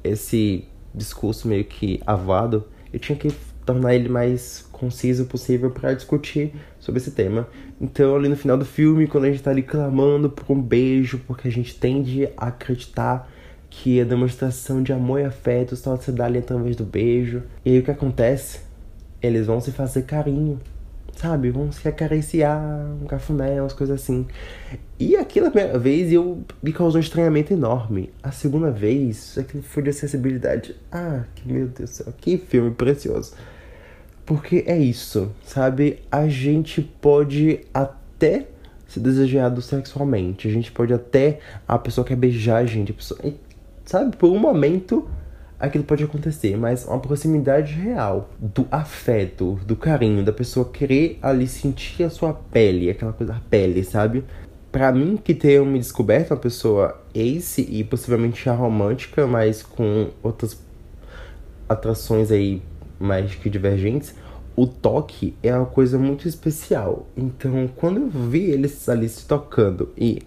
esse 0.02 0.64
discurso 0.94 1.46
meio 1.46 1.64
que 1.64 2.00
avado. 2.06 2.64
Eu 2.92 2.98
tinha 2.98 3.16
que 3.16 3.30
tornar 3.64 3.94
ele 3.94 4.08
mais 4.08 4.66
conciso 4.72 5.24
possível 5.24 5.70
para 5.70 5.94
discutir 5.94 6.54
sobre 6.78 7.00
esse 7.00 7.10
tema. 7.10 7.48
Então, 7.80 8.14
ali 8.14 8.28
no 8.28 8.36
final 8.36 8.56
do 8.56 8.64
filme, 8.64 9.06
quando 9.06 9.24
a 9.24 9.30
gente 9.30 9.42
tá 9.42 9.50
ali 9.50 9.62
clamando 9.62 10.28
por 10.30 10.54
um 10.54 10.60
beijo, 10.60 11.20
porque 11.26 11.48
a 11.48 11.50
gente 11.50 11.74
tende 11.74 12.28
a 12.36 12.48
acreditar 12.48 13.30
que 13.76 14.00
a 14.00 14.04
demonstração 14.04 14.82
de 14.82 14.92
amor 14.92 15.20
e 15.20 15.24
afeto 15.24 15.74
só 15.74 15.96
se 15.96 16.12
dá 16.12 16.26
ali 16.26 16.38
através 16.38 16.76
do 16.76 16.84
beijo. 16.84 17.42
E 17.64 17.70
aí 17.70 17.78
o 17.78 17.82
que 17.82 17.90
acontece? 17.90 18.60
Eles 19.20 19.46
vão 19.46 19.60
se 19.60 19.72
fazer 19.72 20.02
carinho 20.02 20.60
sabe? 21.16 21.50
Vão 21.50 21.70
se 21.70 21.86
acariciar, 21.88 22.60
um 23.00 23.06
cafuné, 23.06 23.60
umas 23.60 23.72
coisas 23.72 24.02
assim. 24.02 24.26
E 24.98 25.16
aquela 25.16 25.50
primeira 25.50 25.78
vez 25.78 26.12
eu 26.12 26.42
me 26.62 26.72
causou 26.72 26.98
um 26.98 27.02
estranhamento 27.02 27.52
enorme. 27.52 28.10
A 28.22 28.30
segunda 28.30 28.70
vez, 28.70 29.36
aquilo 29.38 29.62
foi 29.62 29.82
de 29.82 29.90
acessibilidade. 29.90 30.74
Ah, 30.90 31.24
que 31.34 31.46
meu 31.46 31.68
Deus 31.68 31.90
do 31.90 31.94
céu, 31.94 32.14
que 32.20 32.36
filme 32.38 32.70
precioso. 32.72 33.34
Porque 34.26 34.64
é 34.66 34.76
isso, 34.76 35.30
sabe? 35.44 36.00
A 36.10 36.26
gente 36.28 36.82
pode 36.82 37.60
até 37.72 38.46
ser 38.88 39.00
desejado 39.00 39.60
sexualmente. 39.60 40.48
A 40.48 40.50
gente 40.50 40.72
pode 40.72 40.92
até. 40.94 41.40
A 41.68 41.78
pessoa 41.78 42.04
quer 42.04 42.16
beijar 42.16 42.58
a 42.58 42.66
gente. 42.66 42.92
A 42.92 42.94
pessoa, 42.94 43.20
sabe? 43.84 44.16
Por 44.16 44.30
um 44.30 44.38
momento 44.38 45.08
aquilo 45.58 45.84
pode 45.84 46.04
acontecer, 46.04 46.56
mas 46.56 46.86
uma 46.86 46.98
proximidade 46.98 47.74
real 47.74 48.30
do 48.38 48.66
afeto, 48.70 49.58
do 49.66 49.76
carinho, 49.76 50.24
da 50.24 50.32
pessoa 50.32 50.68
querer 50.68 51.18
ali 51.22 51.46
sentir 51.46 52.04
a 52.04 52.10
sua 52.10 52.32
pele, 52.34 52.90
aquela 52.90 53.12
coisa 53.12 53.32
da 53.32 53.40
pele, 53.48 53.82
sabe? 53.82 54.24
Para 54.70 54.92
mim, 54.92 55.16
que 55.16 55.34
tenho 55.34 55.64
me 55.64 55.78
descoberto 55.78 56.32
uma 56.32 56.36
pessoa 56.36 57.00
ace 57.14 57.62
e 57.62 57.84
possivelmente 57.84 58.44
já 58.44 58.52
romântica, 58.52 59.26
mas 59.26 59.62
com 59.62 60.10
outras 60.22 60.60
atrações 61.68 62.30
aí 62.30 62.60
mais 62.98 63.34
que 63.34 63.48
divergentes, 63.48 64.14
o 64.56 64.66
toque 64.66 65.36
é 65.42 65.54
uma 65.54 65.66
coisa 65.66 65.98
muito 65.98 66.28
especial. 66.28 67.06
Então, 67.16 67.68
quando 67.76 68.00
eu 68.00 68.08
vi 68.08 68.50
eles 68.50 68.88
ali 68.88 69.08
se 69.08 69.26
tocando 69.26 69.90
e 69.96 70.22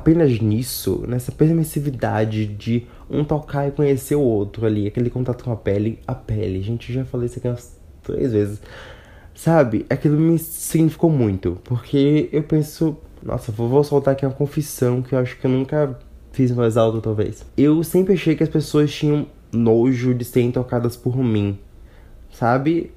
apenas 0.00 0.40
nisso, 0.40 1.04
nessa 1.06 1.30
permissividade 1.30 2.46
de 2.46 2.86
um 3.08 3.22
tocar 3.22 3.68
e 3.68 3.70
conhecer 3.70 4.14
o 4.14 4.22
outro 4.22 4.64
ali, 4.64 4.86
aquele 4.86 5.10
contato 5.10 5.44
com 5.44 5.52
a 5.52 5.56
pele, 5.56 5.98
a 6.06 6.14
pele. 6.14 6.62
Gente, 6.62 6.92
já 6.92 7.04
falei 7.04 7.26
isso 7.26 7.38
aqui 7.38 7.48
umas 7.48 7.78
três 8.02 8.32
vezes. 8.32 8.62
Sabe, 9.34 9.84
aquilo 9.90 10.18
me 10.18 10.38
significou 10.38 11.10
muito, 11.10 11.58
porque 11.64 12.28
eu 12.32 12.42
penso, 12.42 12.96
nossa, 13.22 13.52
vou 13.52 13.84
soltar 13.84 14.12
aqui 14.12 14.24
uma 14.24 14.32
confissão 14.32 15.02
que 15.02 15.14
eu 15.14 15.18
acho 15.18 15.38
que 15.38 15.46
eu 15.46 15.50
nunca 15.50 15.98
fiz 16.32 16.50
voz 16.50 16.76
alta, 16.76 17.00
talvez. 17.00 17.44
Eu 17.56 17.82
sempre 17.82 18.14
achei 18.14 18.34
que 18.34 18.42
as 18.42 18.48
pessoas 18.48 18.92
tinham 18.92 19.26
nojo 19.52 20.14
de 20.14 20.24
serem 20.24 20.50
tocadas 20.50 20.96
por 20.96 21.16
mim. 21.16 21.58
Sabe? 22.32 22.90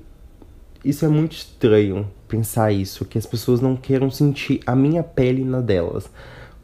Isso 0.84 1.06
é 1.06 1.08
muito 1.08 1.34
estranho 1.34 2.08
pensar 2.28 2.72
isso, 2.72 3.06
que 3.06 3.18
as 3.18 3.26
pessoas 3.26 3.62
não 3.62 3.76
queiram 3.76 4.10
sentir 4.10 4.60
a 4.66 4.76
minha 4.76 5.04
pele 5.04 5.44
na 5.44 5.62
delas, 5.62 6.10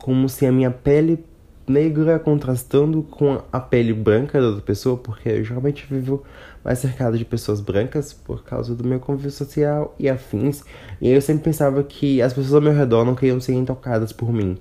como 0.09 0.27
se 0.27 0.43
a 0.43 0.51
minha 0.51 0.71
pele 0.71 1.23
negra 1.67 2.17
contrastando 2.17 3.03
com 3.03 3.43
a 3.53 3.59
pele 3.59 3.93
branca 3.93 4.41
da 4.41 4.47
outra 4.47 4.63
pessoa, 4.63 4.97
porque 4.97 5.29
eu 5.29 5.43
geralmente 5.43 5.85
vivo 5.87 6.23
mais 6.65 6.79
cercado 6.79 7.15
de 7.15 7.23
pessoas 7.23 7.61
brancas 7.61 8.11
por 8.11 8.43
causa 8.43 8.73
do 8.73 8.83
meu 8.83 8.99
convívio 8.99 9.29
social 9.29 9.93
e 9.99 10.09
afins. 10.09 10.63
E 10.99 11.09
aí 11.09 11.13
eu 11.13 11.21
sempre 11.21 11.43
pensava 11.43 11.83
que 11.83 12.23
as 12.23 12.33
pessoas 12.33 12.55
ao 12.55 12.61
meu 12.61 12.73
redor 12.73 13.05
não 13.05 13.13
queriam 13.13 13.39
serem 13.39 13.63
tocadas 13.63 14.11
por 14.11 14.33
mim. 14.33 14.57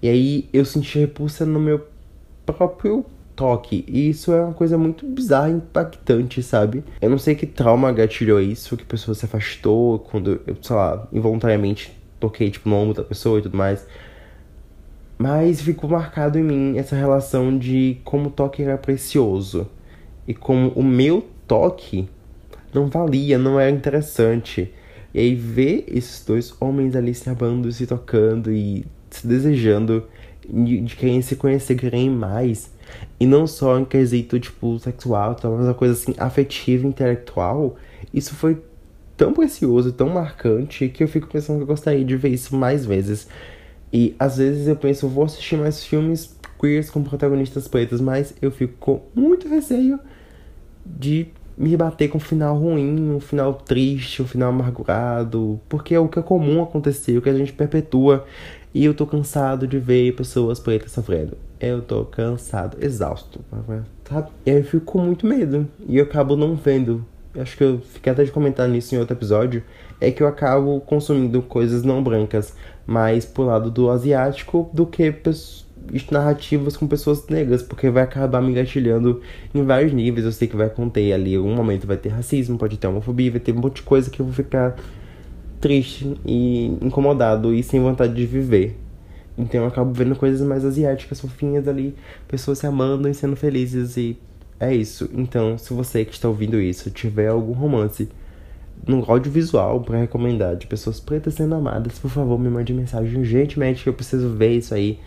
E 0.00 0.08
aí 0.08 0.48
eu 0.50 0.64
senti 0.64 0.98
repulsa 0.98 1.44
no 1.44 1.60
meu 1.60 1.86
próprio 2.46 3.04
toque. 3.36 3.84
E 3.86 4.08
isso 4.08 4.32
é 4.32 4.40
uma 4.42 4.54
coisa 4.54 4.78
muito 4.78 5.06
bizarra 5.06 5.50
impactante, 5.50 6.42
sabe? 6.42 6.82
Eu 7.02 7.10
não 7.10 7.18
sei 7.18 7.34
que 7.34 7.44
trauma 7.44 7.92
gatilhou 7.92 8.40
isso, 8.40 8.78
que 8.78 8.84
pessoa 8.86 9.14
se 9.14 9.26
afastou 9.26 9.98
quando 9.98 10.40
eu, 10.46 10.56
sei 10.62 10.74
lá, 10.74 11.06
involuntariamente 11.12 11.94
toquei, 12.18 12.50
tipo, 12.50 12.66
no 12.66 12.76
ombro 12.76 12.94
da 12.94 13.04
pessoa 13.04 13.40
e 13.40 13.42
tudo 13.42 13.58
mais. 13.58 13.86
Mas 15.20 15.60
ficou 15.60 15.90
marcado 15.90 16.38
em 16.38 16.42
mim 16.42 16.78
essa 16.78 16.96
relação 16.96 17.58
de 17.58 17.98
como 18.04 18.28
o 18.28 18.32
toque 18.32 18.62
era 18.62 18.78
precioso. 18.78 19.68
E 20.26 20.32
como 20.32 20.70
o 20.70 20.82
meu 20.82 21.26
toque 21.46 22.08
não 22.72 22.86
valia, 22.86 23.36
não 23.36 23.60
era 23.60 23.70
interessante. 23.70 24.72
E 25.12 25.20
aí 25.20 25.34
ver 25.34 25.84
esses 25.88 26.24
dois 26.24 26.54
homens 26.58 26.96
ali 26.96 27.12
se 27.12 27.28
amando, 27.28 27.70
se 27.70 27.86
tocando 27.86 28.50
e 28.50 28.86
se 29.10 29.26
desejando 29.26 30.04
de 30.48 30.96
querem 30.96 31.20
se 31.20 31.36
conhecer, 31.36 31.74
querem 31.74 32.08
mais. 32.08 32.70
E 33.20 33.26
não 33.26 33.46
só 33.46 33.78
em 33.78 33.84
quesito, 33.84 34.40
tipo, 34.40 34.78
sexual, 34.78 35.36
mas 35.42 35.66
uma 35.66 35.74
coisa 35.74 35.92
assim, 35.92 36.14
afetiva, 36.16 36.86
intelectual. 36.86 37.76
Isso 38.14 38.34
foi 38.34 38.58
tão 39.18 39.34
precioso, 39.34 39.92
tão 39.92 40.08
marcante, 40.08 40.88
que 40.88 41.04
eu 41.04 41.08
fico 41.08 41.26
pensando 41.26 41.58
que 41.58 41.64
eu 41.64 41.66
gostaria 41.66 42.06
de 42.06 42.16
ver 42.16 42.30
isso 42.30 42.56
mais 42.56 42.86
vezes. 42.86 43.28
E 43.92 44.14
às 44.18 44.36
vezes 44.36 44.68
eu 44.68 44.76
penso, 44.76 45.08
vou 45.08 45.24
assistir 45.24 45.56
mais 45.56 45.84
filmes 45.84 46.36
queers 46.60 46.90
com 46.90 47.02
protagonistas 47.02 47.66
pretas, 47.66 48.00
mas 48.00 48.34
eu 48.40 48.50
fico 48.50 48.74
com 48.78 49.02
muito 49.14 49.48
receio 49.48 49.98
de 50.84 51.28
me 51.56 51.76
bater 51.76 52.08
com 52.08 52.16
um 52.18 52.20
final 52.20 52.56
ruim, 52.56 53.10
um 53.10 53.20
final 53.20 53.52
triste, 53.52 54.22
um 54.22 54.26
final 54.26 54.48
amargurado, 54.50 55.60
porque 55.68 55.94
é 55.94 56.00
o 56.00 56.08
que 56.08 56.18
é 56.18 56.22
comum 56.22 56.62
acontecer, 56.62 57.18
o 57.18 57.22
que 57.22 57.28
a 57.28 57.34
gente 57.34 57.52
perpetua. 57.52 58.24
E 58.72 58.84
eu 58.84 58.94
tô 58.94 59.04
cansado 59.04 59.66
de 59.66 59.78
ver 59.78 60.14
pessoas 60.14 60.60
pretas 60.60 60.92
sofrendo. 60.92 61.36
Eu 61.58 61.82
tô 61.82 62.04
cansado, 62.04 62.78
exausto, 62.80 63.40
sabe? 64.08 64.28
Aí 64.46 64.56
eu 64.56 64.64
fico 64.64 64.86
com 64.86 65.00
muito 65.00 65.26
medo 65.26 65.68
e 65.86 65.98
eu 65.98 66.04
acabo 66.04 66.36
não 66.36 66.54
vendo. 66.54 67.04
Acho 67.38 67.56
que 67.56 67.62
eu 67.62 67.80
fiquei 67.80 68.12
até 68.12 68.24
de 68.24 68.30
comentar 68.30 68.68
nisso 68.68 68.94
em 68.94 68.98
outro 68.98 69.14
episódio. 69.14 69.62
É 70.00 70.10
que 70.10 70.22
eu 70.22 70.26
acabo 70.26 70.80
consumindo 70.80 71.40
coisas 71.42 71.82
não 71.82 72.02
brancas 72.02 72.54
mais 72.86 73.24
pro 73.24 73.44
lado 73.44 73.70
do 73.70 73.90
asiático 73.90 74.68
do 74.72 74.86
que 74.86 75.14
narrativas 76.10 76.76
com 76.76 76.86
pessoas 76.86 77.26
negras, 77.28 77.62
porque 77.62 77.88
vai 77.88 78.02
acabar 78.02 78.40
me 78.40 78.50
engatilhando 78.50 79.20
em 79.54 79.62
vários 79.62 79.92
níveis. 79.92 80.26
Eu 80.26 80.32
sei 80.32 80.48
que 80.48 80.56
vai 80.56 80.68
conter 80.68 81.12
ali, 81.12 81.38
um 81.38 81.54
momento 81.54 81.86
vai 81.86 81.96
ter 81.96 82.08
racismo, 82.08 82.58
pode 82.58 82.76
ter 82.76 82.86
homofobia, 82.86 83.30
vai 83.30 83.40
ter 83.40 83.52
um 83.52 83.60
monte 83.60 83.76
de 83.76 83.82
coisa 83.82 84.10
que 84.10 84.20
eu 84.20 84.26
vou 84.26 84.34
ficar 84.34 84.76
triste 85.60 86.16
e 86.24 86.66
incomodado 86.80 87.54
e 87.54 87.62
sem 87.62 87.80
vontade 87.80 88.14
de 88.14 88.26
viver. 88.26 88.76
Então 89.38 89.62
eu 89.62 89.66
acabo 89.68 89.92
vendo 89.92 90.16
coisas 90.16 90.40
mais 90.46 90.64
asiáticas, 90.64 91.20
fofinhas 91.20 91.68
ali, 91.68 91.94
pessoas 92.26 92.58
se 92.58 92.66
amando 92.66 93.08
e 93.08 93.14
sendo 93.14 93.36
felizes 93.36 93.96
e 93.96 94.18
é 94.60 94.74
isso. 94.74 95.08
Então, 95.14 95.56
se 95.56 95.72
você 95.72 96.04
que 96.04 96.12
está 96.12 96.28
ouvindo 96.28 96.60
isso 96.60 96.90
tiver 96.90 97.28
algum 97.28 97.52
romance 97.52 98.08
no 98.86 99.04
audiovisual 99.10 99.80
para 99.80 99.98
recomendar 99.98 100.56
de 100.56 100.66
pessoas 100.66 101.00
pretas 101.00 101.34
sendo 101.34 101.54
amadas, 101.54 101.98
por 101.98 102.10
favor, 102.10 102.38
me 102.38 102.50
mande 102.50 102.72
mensagem 102.74 103.18
urgentemente 103.18 103.82
que 103.82 103.88
eu 103.88 103.94
preciso 103.94 104.28
ver 104.30 104.58
isso 104.58 104.74
aí 104.74 104.98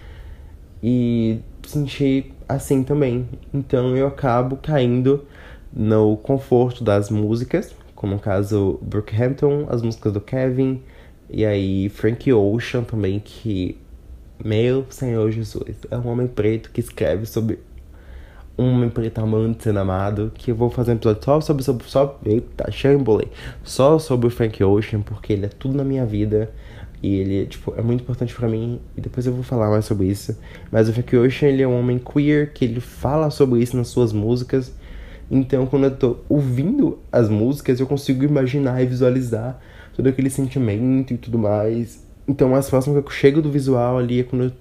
e 0.81 1.39
sentir 1.67 2.33
assim 2.49 2.83
também. 2.83 3.27
Então 3.53 3.95
eu 3.95 4.07
acabo 4.07 4.57
caindo 4.57 5.25
no 5.71 6.17
conforto 6.17 6.83
das 6.83 7.09
músicas, 7.09 7.75
como 7.95 8.15
no 8.15 8.19
caso 8.19 8.79
Brookhampton, 8.81 9.67
as 9.69 9.81
músicas 9.81 10.13
do 10.13 10.19
Kevin 10.21 10.81
e 11.29 11.45
aí 11.45 11.89
Frank 11.89 12.31
Ocean 12.31 12.83
também 12.83 13.19
que 13.19 13.77
meu 14.43 14.85
Senhor 14.89 15.31
Jesus, 15.31 15.77
é 15.89 15.97
um 15.97 16.07
homem 16.07 16.27
preto 16.27 16.69
que 16.71 16.81
escreve 16.81 17.25
sobre 17.25 17.59
um 18.57 18.89
sendo 19.59 19.79
amado, 19.79 20.31
que 20.35 20.51
eu 20.51 20.55
vou 20.55 20.69
fazer 20.69 20.91
um 20.91 20.95
episódio 20.95 21.23
só 21.23 21.41
sobre, 21.41 21.63
sobre 21.63 21.85
só, 21.85 22.19
eita, 22.25 22.71
chambolei, 22.71 23.29
só 23.63 23.97
sobre 23.97 24.27
o 24.27 24.29
Frank 24.29 24.63
Ocean, 24.63 25.01
porque 25.01 25.33
ele 25.33 25.45
é 25.45 25.49
tudo 25.49 25.75
na 25.75 25.83
minha 25.83 26.05
vida, 26.05 26.51
e 27.01 27.15
ele, 27.15 27.45
tipo, 27.47 27.73
é 27.75 27.81
muito 27.81 28.01
importante 28.01 28.33
para 28.33 28.47
mim, 28.47 28.79
e 28.95 29.01
depois 29.01 29.25
eu 29.25 29.33
vou 29.33 29.43
falar 29.43 29.69
mais 29.69 29.85
sobre 29.85 30.07
isso, 30.07 30.37
mas 30.71 30.87
o 30.87 30.93
Frank 30.93 31.15
Ocean, 31.17 31.49
ele 31.49 31.63
é 31.63 31.67
um 31.67 31.79
homem 31.79 31.99
queer, 31.99 32.53
que 32.53 32.63
ele 32.63 32.79
fala 32.79 33.29
sobre 33.29 33.59
isso 33.59 33.75
nas 33.75 33.87
suas 33.87 34.13
músicas, 34.13 34.71
então 35.31 35.65
quando 35.65 35.85
eu 35.85 35.95
tô 35.95 36.17
ouvindo 36.29 36.99
as 37.11 37.29
músicas, 37.29 37.79
eu 37.79 37.87
consigo 37.87 38.23
imaginar 38.23 38.81
e 38.83 38.85
visualizar 38.85 39.59
todo 39.95 40.07
aquele 40.07 40.29
sentimento 40.29 41.13
e 41.13 41.17
tudo 41.17 41.39
mais, 41.39 42.05
então 42.27 42.49
mais 42.49 42.69
próximo 42.69 43.01
que 43.01 43.07
eu 43.07 43.11
chego 43.11 43.41
do 43.41 43.51
visual 43.51 43.97
ali 43.97 44.19
é 44.19 44.23
quando 44.23 44.43
eu 44.43 44.51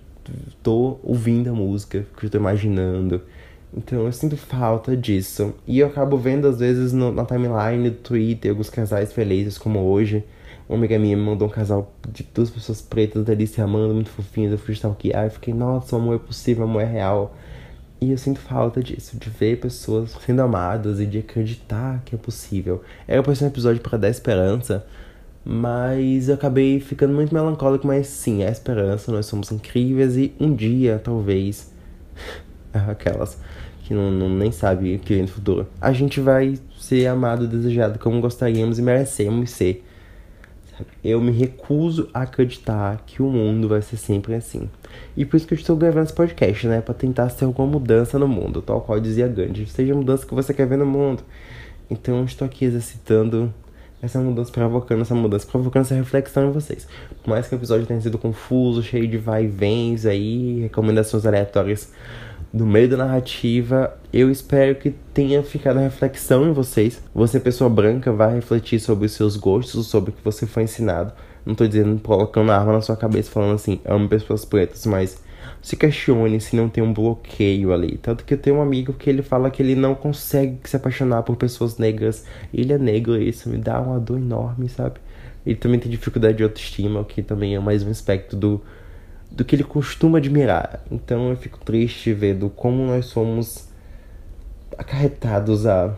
tô 0.62 0.98
ouvindo 1.02 1.50
a 1.50 1.52
música, 1.52 2.06
que 2.16 2.26
eu 2.26 2.30
tô 2.30 2.38
imaginando, 2.38 3.20
então 3.74 4.04
eu 4.04 4.12
sinto 4.12 4.36
falta 4.36 4.96
disso. 4.96 5.54
E 5.66 5.78
eu 5.78 5.86
acabo 5.86 6.18
vendo 6.18 6.46
às 6.46 6.58
vezes 6.58 6.92
no, 6.92 7.10
na 7.10 7.24
timeline 7.24 7.90
do 7.90 7.96
Twitter 7.96 8.50
alguns 8.50 8.68
casais 8.68 9.12
felizes, 9.12 9.56
como 9.56 9.80
hoje. 9.80 10.24
Uma 10.68 10.78
amiga 10.78 10.98
minha 10.98 11.16
me 11.16 11.22
mandou 11.22 11.48
um 11.48 11.50
casal 11.50 11.92
de 12.08 12.22
duas 12.34 12.50
pessoas 12.50 12.80
pretas 12.80 13.28
ali 13.28 13.46
se 13.46 13.60
amando, 13.60 13.94
muito 13.94 14.10
fofinhas. 14.10 14.52
Eu 14.52 14.58
fui 14.58 14.74
stalkear 14.74 15.26
e 15.26 15.30
fiquei, 15.30 15.54
nossa, 15.54 15.96
o 15.96 15.98
amor 15.98 16.16
é 16.16 16.18
possível, 16.18 16.64
o 16.64 16.68
amor 16.68 16.82
é 16.82 16.86
real. 16.86 17.34
E 18.00 18.10
eu 18.10 18.18
sinto 18.18 18.40
falta 18.40 18.82
disso, 18.82 19.16
de 19.16 19.30
ver 19.30 19.60
pessoas 19.60 20.16
sendo 20.24 20.42
amadas 20.42 21.00
e 21.00 21.06
de 21.06 21.18
acreditar 21.18 22.02
que 22.04 22.14
é 22.14 22.18
possível. 22.18 22.82
Era 23.06 23.22
pra 23.22 23.34
ser 23.34 23.44
um 23.44 23.48
episódio 23.48 23.80
para 23.80 23.96
dar 23.96 24.08
esperança, 24.08 24.84
mas 25.44 26.28
eu 26.28 26.34
acabei 26.34 26.80
ficando 26.80 27.14
muito 27.14 27.32
melancólico. 27.34 27.86
Mas 27.86 28.06
sim, 28.08 28.42
é 28.42 28.50
esperança, 28.50 29.10
nós 29.12 29.26
somos 29.26 29.50
incríveis 29.50 30.16
e 30.16 30.34
um 30.38 30.54
dia, 30.54 31.00
talvez. 31.02 31.72
aquelas 32.72 33.38
que 33.82 33.92
não, 33.92 34.10
não, 34.10 34.28
nem 34.28 34.50
sabe 34.52 34.94
o 34.94 34.98
que 34.98 35.14
vem 35.14 35.22
no 35.22 35.28
futuro. 35.28 35.66
A 35.80 35.92
gente 35.92 36.20
vai 36.20 36.58
ser 36.78 37.06
amado, 37.06 37.46
desejado 37.46 37.98
como 37.98 38.20
gostaríamos 38.20 38.78
e 38.78 38.82
merecemos 38.82 39.50
ser. 39.50 39.84
Eu 41.04 41.20
me 41.20 41.30
recuso 41.30 42.08
a 42.14 42.22
acreditar 42.22 43.02
que 43.06 43.22
o 43.22 43.26
mundo 43.26 43.68
vai 43.68 43.82
ser 43.82 43.96
sempre 43.96 44.34
assim. 44.34 44.68
E 45.16 45.24
por 45.24 45.36
isso 45.36 45.46
que 45.46 45.54
eu 45.54 45.58
estou 45.58 45.76
gravando 45.76 46.04
esse 46.04 46.14
podcast, 46.14 46.66
né? 46.66 46.80
Pra 46.80 46.94
tentar 46.94 47.28
ser 47.28 47.44
alguma 47.44 47.68
mudança 47.68 48.18
no 48.18 48.26
mundo, 48.26 48.62
tal 48.62 48.80
qual 48.80 48.98
dizia 48.98 49.28
Gandhi. 49.28 49.66
Seja 49.66 49.92
a 49.92 49.96
mudança 49.96 50.26
que 50.26 50.34
você 50.34 50.54
quer 50.54 50.66
ver 50.66 50.78
no 50.78 50.86
mundo. 50.86 51.22
Então 51.90 52.24
estou 52.24 52.46
aqui 52.46 52.64
exercitando 52.64 53.52
essa 54.00 54.18
mudança, 54.18 54.50
provocando 54.50 55.02
essa 55.02 55.14
mudança, 55.14 55.46
provocando 55.46 55.82
essa 55.82 55.94
reflexão 55.94 56.48
em 56.48 56.52
vocês. 56.52 56.88
Por 57.22 57.30
mais 57.30 57.46
que 57.46 57.54
o 57.54 57.56
episódio 57.56 57.86
tenha 57.86 58.00
sido 58.00 58.18
confuso, 58.18 58.82
cheio 58.82 59.06
de 59.06 59.18
vai 59.18 59.44
e 59.44 59.48
vens 59.48 60.06
aí, 60.06 60.62
recomendações 60.62 61.24
aleatórias 61.26 61.92
no 62.52 62.66
meio 62.66 62.88
da 62.88 62.98
narrativa, 62.98 63.96
eu 64.12 64.30
espero 64.30 64.74
que 64.74 64.90
tenha 65.14 65.42
ficado 65.42 65.78
a 65.78 65.80
reflexão 65.80 66.46
em 66.46 66.52
vocês. 66.52 67.02
Você, 67.14 67.40
pessoa 67.40 67.70
branca, 67.70 68.12
vai 68.12 68.34
refletir 68.34 68.78
sobre 68.78 69.06
os 69.06 69.12
seus 69.12 69.36
gostos, 69.36 69.86
sobre 69.86 70.10
o 70.10 70.12
que 70.12 70.22
você 70.22 70.46
foi 70.46 70.64
ensinado. 70.64 71.12
Não 71.46 71.54
tô 71.54 71.66
dizendo 71.66 71.98
colocando 72.00 72.52
a 72.52 72.58
arma 72.58 72.74
na 72.74 72.82
sua 72.82 72.96
cabeça 72.96 73.30
falando 73.30 73.54
assim, 73.54 73.80
amo 73.86 74.06
pessoas 74.06 74.44
pretas, 74.44 74.84
mas 74.84 75.22
se 75.62 75.76
questione 75.76 76.40
se 76.40 76.54
não 76.54 76.68
tem 76.68 76.84
um 76.84 76.92
bloqueio 76.92 77.72
ali. 77.72 77.96
Tanto 77.96 78.22
que 78.22 78.34
eu 78.34 78.38
tenho 78.38 78.56
um 78.56 78.62
amigo 78.62 78.92
que 78.92 79.08
ele 79.08 79.22
fala 79.22 79.50
que 79.50 79.62
ele 79.62 79.74
não 79.74 79.94
consegue 79.94 80.58
se 80.64 80.76
apaixonar 80.76 81.22
por 81.22 81.36
pessoas 81.36 81.78
negras. 81.78 82.26
Ele 82.52 82.72
é 82.72 82.78
negro 82.78 83.20
isso 83.20 83.48
me 83.48 83.56
dá 83.56 83.80
uma 83.80 83.98
dor 83.98 84.18
enorme, 84.18 84.68
sabe? 84.68 85.00
Ele 85.46 85.56
também 85.56 85.80
tem 85.80 85.90
dificuldade 85.90 86.36
de 86.36 86.44
autoestima, 86.44 87.00
o 87.00 87.04
que 87.04 87.22
também 87.22 87.54
é 87.54 87.58
mais 87.58 87.82
um 87.82 87.90
aspecto 87.90 88.36
do 88.36 88.60
do 89.34 89.44
que 89.44 89.56
ele 89.56 89.64
costuma 89.64 90.18
admirar. 90.18 90.84
Então 90.90 91.30
eu 91.30 91.36
fico 91.36 91.58
triste 91.58 92.12
vendo 92.12 92.50
como 92.50 92.86
nós 92.86 93.06
somos 93.06 93.68
acarretados 94.76 95.66
a 95.66 95.94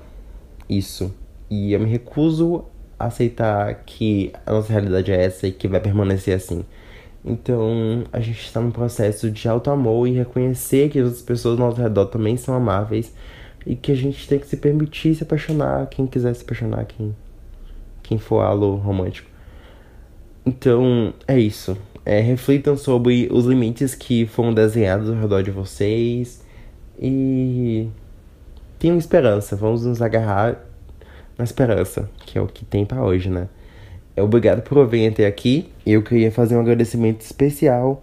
isso. 0.68 1.12
E 1.50 1.72
eu 1.72 1.80
me 1.80 1.90
recuso 1.90 2.64
a 2.98 3.06
aceitar 3.06 3.74
que 3.84 4.32
a 4.46 4.52
nossa 4.52 4.72
realidade 4.72 5.12
é 5.12 5.24
essa 5.24 5.46
e 5.46 5.52
que 5.52 5.66
vai 5.66 5.80
permanecer 5.80 6.36
assim. 6.36 6.64
Então 7.24 8.04
a 8.12 8.20
gente 8.20 8.40
está 8.40 8.60
num 8.60 8.70
processo 8.70 9.30
de 9.30 9.48
auto-amor 9.48 10.06
e 10.06 10.12
reconhecer 10.12 10.90
que 10.90 10.98
as 10.98 11.20
pessoas 11.20 11.58
ao 11.58 11.66
nosso 11.66 11.82
redor 11.82 12.06
também 12.06 12.36
são 12.36 12.54
amáveis 12.54 13.12
e 13.66 13.74
que 13.74 13.90
a 13.90 13.96
gente 13.96 14.28
tem 14.28 14.38
que 14.38 14.46
se 14.46 14.58
permitir 14.58 15.14
se 15.14 15.22
apaixonar, 15.22 15.86
quem 15.88 16.06
quiser 16.06 16.34
se 16.34 16.44
apaixonar, 16.44 16.84
quem, 16.84 17.16
quem 18.02 18.18
for 18.18 18.42
alô 18.42 18.76
romântico. 18.76 19.28
Então 20.46 21.14
é 21.26 21.38
isso 21.38 21.76
É, 22.04 22.20
reflitam 22.20 22.76
sobre 22.76 23.28
os 23.32 23.46
limites 23.46 23.94
que 23.94 24.26
foram 24.26 24.52
desenhados 24.52 25.08
ao 25.08 25.16
redor 25.16 25.42
de 25.42 25.50
vocês. 25.50 26.44
E 26.98 27.88
tenham 28.78 28.98
esperança. 28.98 29.56
Vamos 29.56 29.84
nos 29.84 30.02
agarrar 30.02 30.60
na 31.38 31.44
esperança, 31.44 32.08
que 32.26 32.38
é 32.38 32.40
o 32.40 32.46
que 32.46 32.64
tem 32.64 32.84
para 32.84 33.02
hoje, 33.02 33.28
né? 33.30 33.48
É, 34.16 34.22
obrigado 34.22 34.62
por 34.62 34.86
vir 34.86 35.08
até 35.08 35.26
aqui. 35.26 35.70
Eu 35.84 36.02
queria 36.02 36.30
fazer 36.30 36.56
um 36.56 36.60
agradecimento 36.60 37.22
especial 37.22 38.02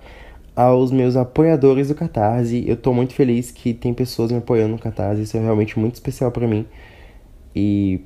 aos 0.56 0.92
meus 0.92 1.16
apoiadores 1.16 1.88
do 1.88 1.96
Catarse. 1.96 2.64
Eu 2.68 2.76
tô 2.76 2.94
muito 2.94 3.14
feliz 3.14 3.52
que 3.52 3.74
tem 3.74 3.94
pessoas 3.94 4.32
me 4.32 4.40
apoiando 4.40 4.74
no 4.74 4.80
Catarse. 4.80 5.22
Isso 5.22 5.38
é 5.38 5.40
realmente 5.40 5.80
muito 5.80 5.96
especial 5.96 6.32
para 6.32 6.48
mim. 6.48 6.66
E 7.56 8.02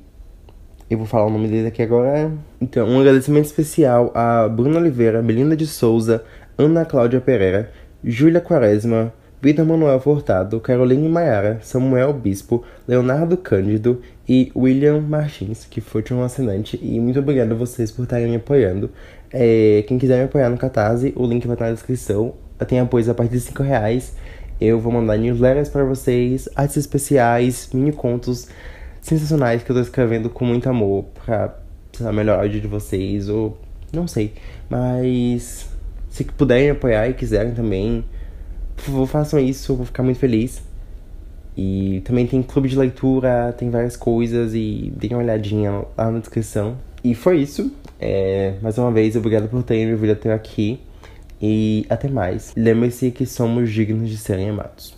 eu 0.88 0.98
vou 0.98 1.06
falar 1.06 1.26
o 1.26 1.30
nome 1.30 1.48
deles 1.48 1.66
aqui 1.66 1.82
agora. 1.82 2.30
Então, 2.60 2.88
um 2.88 3.00
agradecimento 3.00 3.46
especial 3.46 4.12
a 4.14 4.48
Bruna 4.48 4.78
Oliveira, 4.78 5.20
Belinda 5.20 5.56
de 5.56 5.66
Souza, 5.66 6.24
Ana 6.56 6.84
Cláudia 6.84 7.20
Pereira, 7.20 7.72
Júlia 8.04 8.40
Quaresma, 8.40 9.12
Vitor 9.42 9.66
Manuel 9.66 10.00
Furtado, 10.00 10.60
Caroline 10.60 11.08
Maiara, 11.08 11.58
Samuel 11.62 12.12
Bispo, 12.12 12.62
Leonardo 12.86 13.36
Cândido 13.36 14.00
e 14.28 14.50
William 14.54 15.00
Martins, 15.00 15.66
que 15.68 15.80
foi 15.80 16.04
um 16.12 16.22
assinante. 16.22 16.78
E 16.80 17.00
muito 17.00 17.18
obrigado 17.18 17.52
a 17.52 17.54
vocês 17.54 17.90
por 17.90 18.04
estarem 18.04 18.28
me 18.28 18.36
apoiando. 18.36 18.90
É, 19.32 19.84
quem 19.88 19.98
quiser 19.98 20.18
me 20.18 20.24
apoiar 20.24 20.48
no 20.48 20.56
Catarse, 20.56 21.12
o 21.16 21.26
link 21.26 21.46
vai 21.46 21.54
estar 21.54 21.66
na 21.66 21.72
descrição. 21.72 22.34
Tem 22.66 22.80
apoio 22.80 23.10
a 23.10 23.14
partir 23.14 23.32
de 23.32 23.40
5 23.40 23.62
reais. 23.62 24.14
Eu 24.60 24.80
vou 24.80 24.90
mandar 24.90 25.18
newsletters 25.18 25.68
para 25.68 25.84
vocês, 25.84 26.48
artes 26.56 26.78
especiais, 26.78 27.68
mini 27.74 27.92
contos 27.92 28.48
sensacionais 29.06 29.62
que 29.62 29.70
eu 29.70 29.76
tô 29.76 29.82
escrevendo 29.82 30.28
com 30.28 30.44
muito 30.44 30.68
amor 30.68 31.04
pra 31.24 31.54
lá, 32.00 32.12
melhorar 32.12 32.44
o 32.44 32.48
dia 32.48 32.60
de 32.60 32.66
vocês, 32.66 33.28
ou 33.28 33.56
não 33.92 34.08
sei. 34.08 34.32
Mas 34.68 35.68
se 36.10 36.24
puderem 36.24 36.70
apoiar 36.70 37.08
e 37.08 37.14
quiserem 37.14 37.54
também, 37.54 38.04
por 38.74 38.84
favor, 38.84 39.06
façam 39.06 39.38
isso, 39.38 39.72
eu 39.72 39.76
vou 39.76 39.86
ficar 39.86 40.02
muito 40.02 40.18
feliz. 40.18 40.60
E 41.56 42.02
também 42.04 42.26
tem 42.26 42.42
clube 42.42 42.68
de 42.68 42.76
leitura, 42.76 43.54
tem 43.56 43.70
várias 43.70 43.96
coisas 43.96 44.54
e 44.54 44.92
deem 44.96 45.14
uma 45.14 45.22
olhadinha 45.22 45.84
lá 45.96 46.10
na 46.10 46.18
descrição. 46.18 46.76
E 47.02 47.14
foi 47.14 47.38
isso. 47.40 47.72
É, 48.00 48.54
mais 48.60 48.76
uma 48.76 48.90
vez, 48.90 49.14
obrigado 49.14 49.48
por 49.48 49.62
terem 49.62 49.86
me 49.86 49.92
ouvido 49.92 50.12
até 50.12 50.32
aqui. 50.32 50.80
E 51.40 51.86
até 51.88 52.08
mais. 52.08 52.52
Lembre-se 52.56 53.10
que 53.12 53.24
somos 53.24 53.70
dignos 53.70 54.10
de 54.10 54.16
serem 54.16 54.50
amados. 54.50 54.96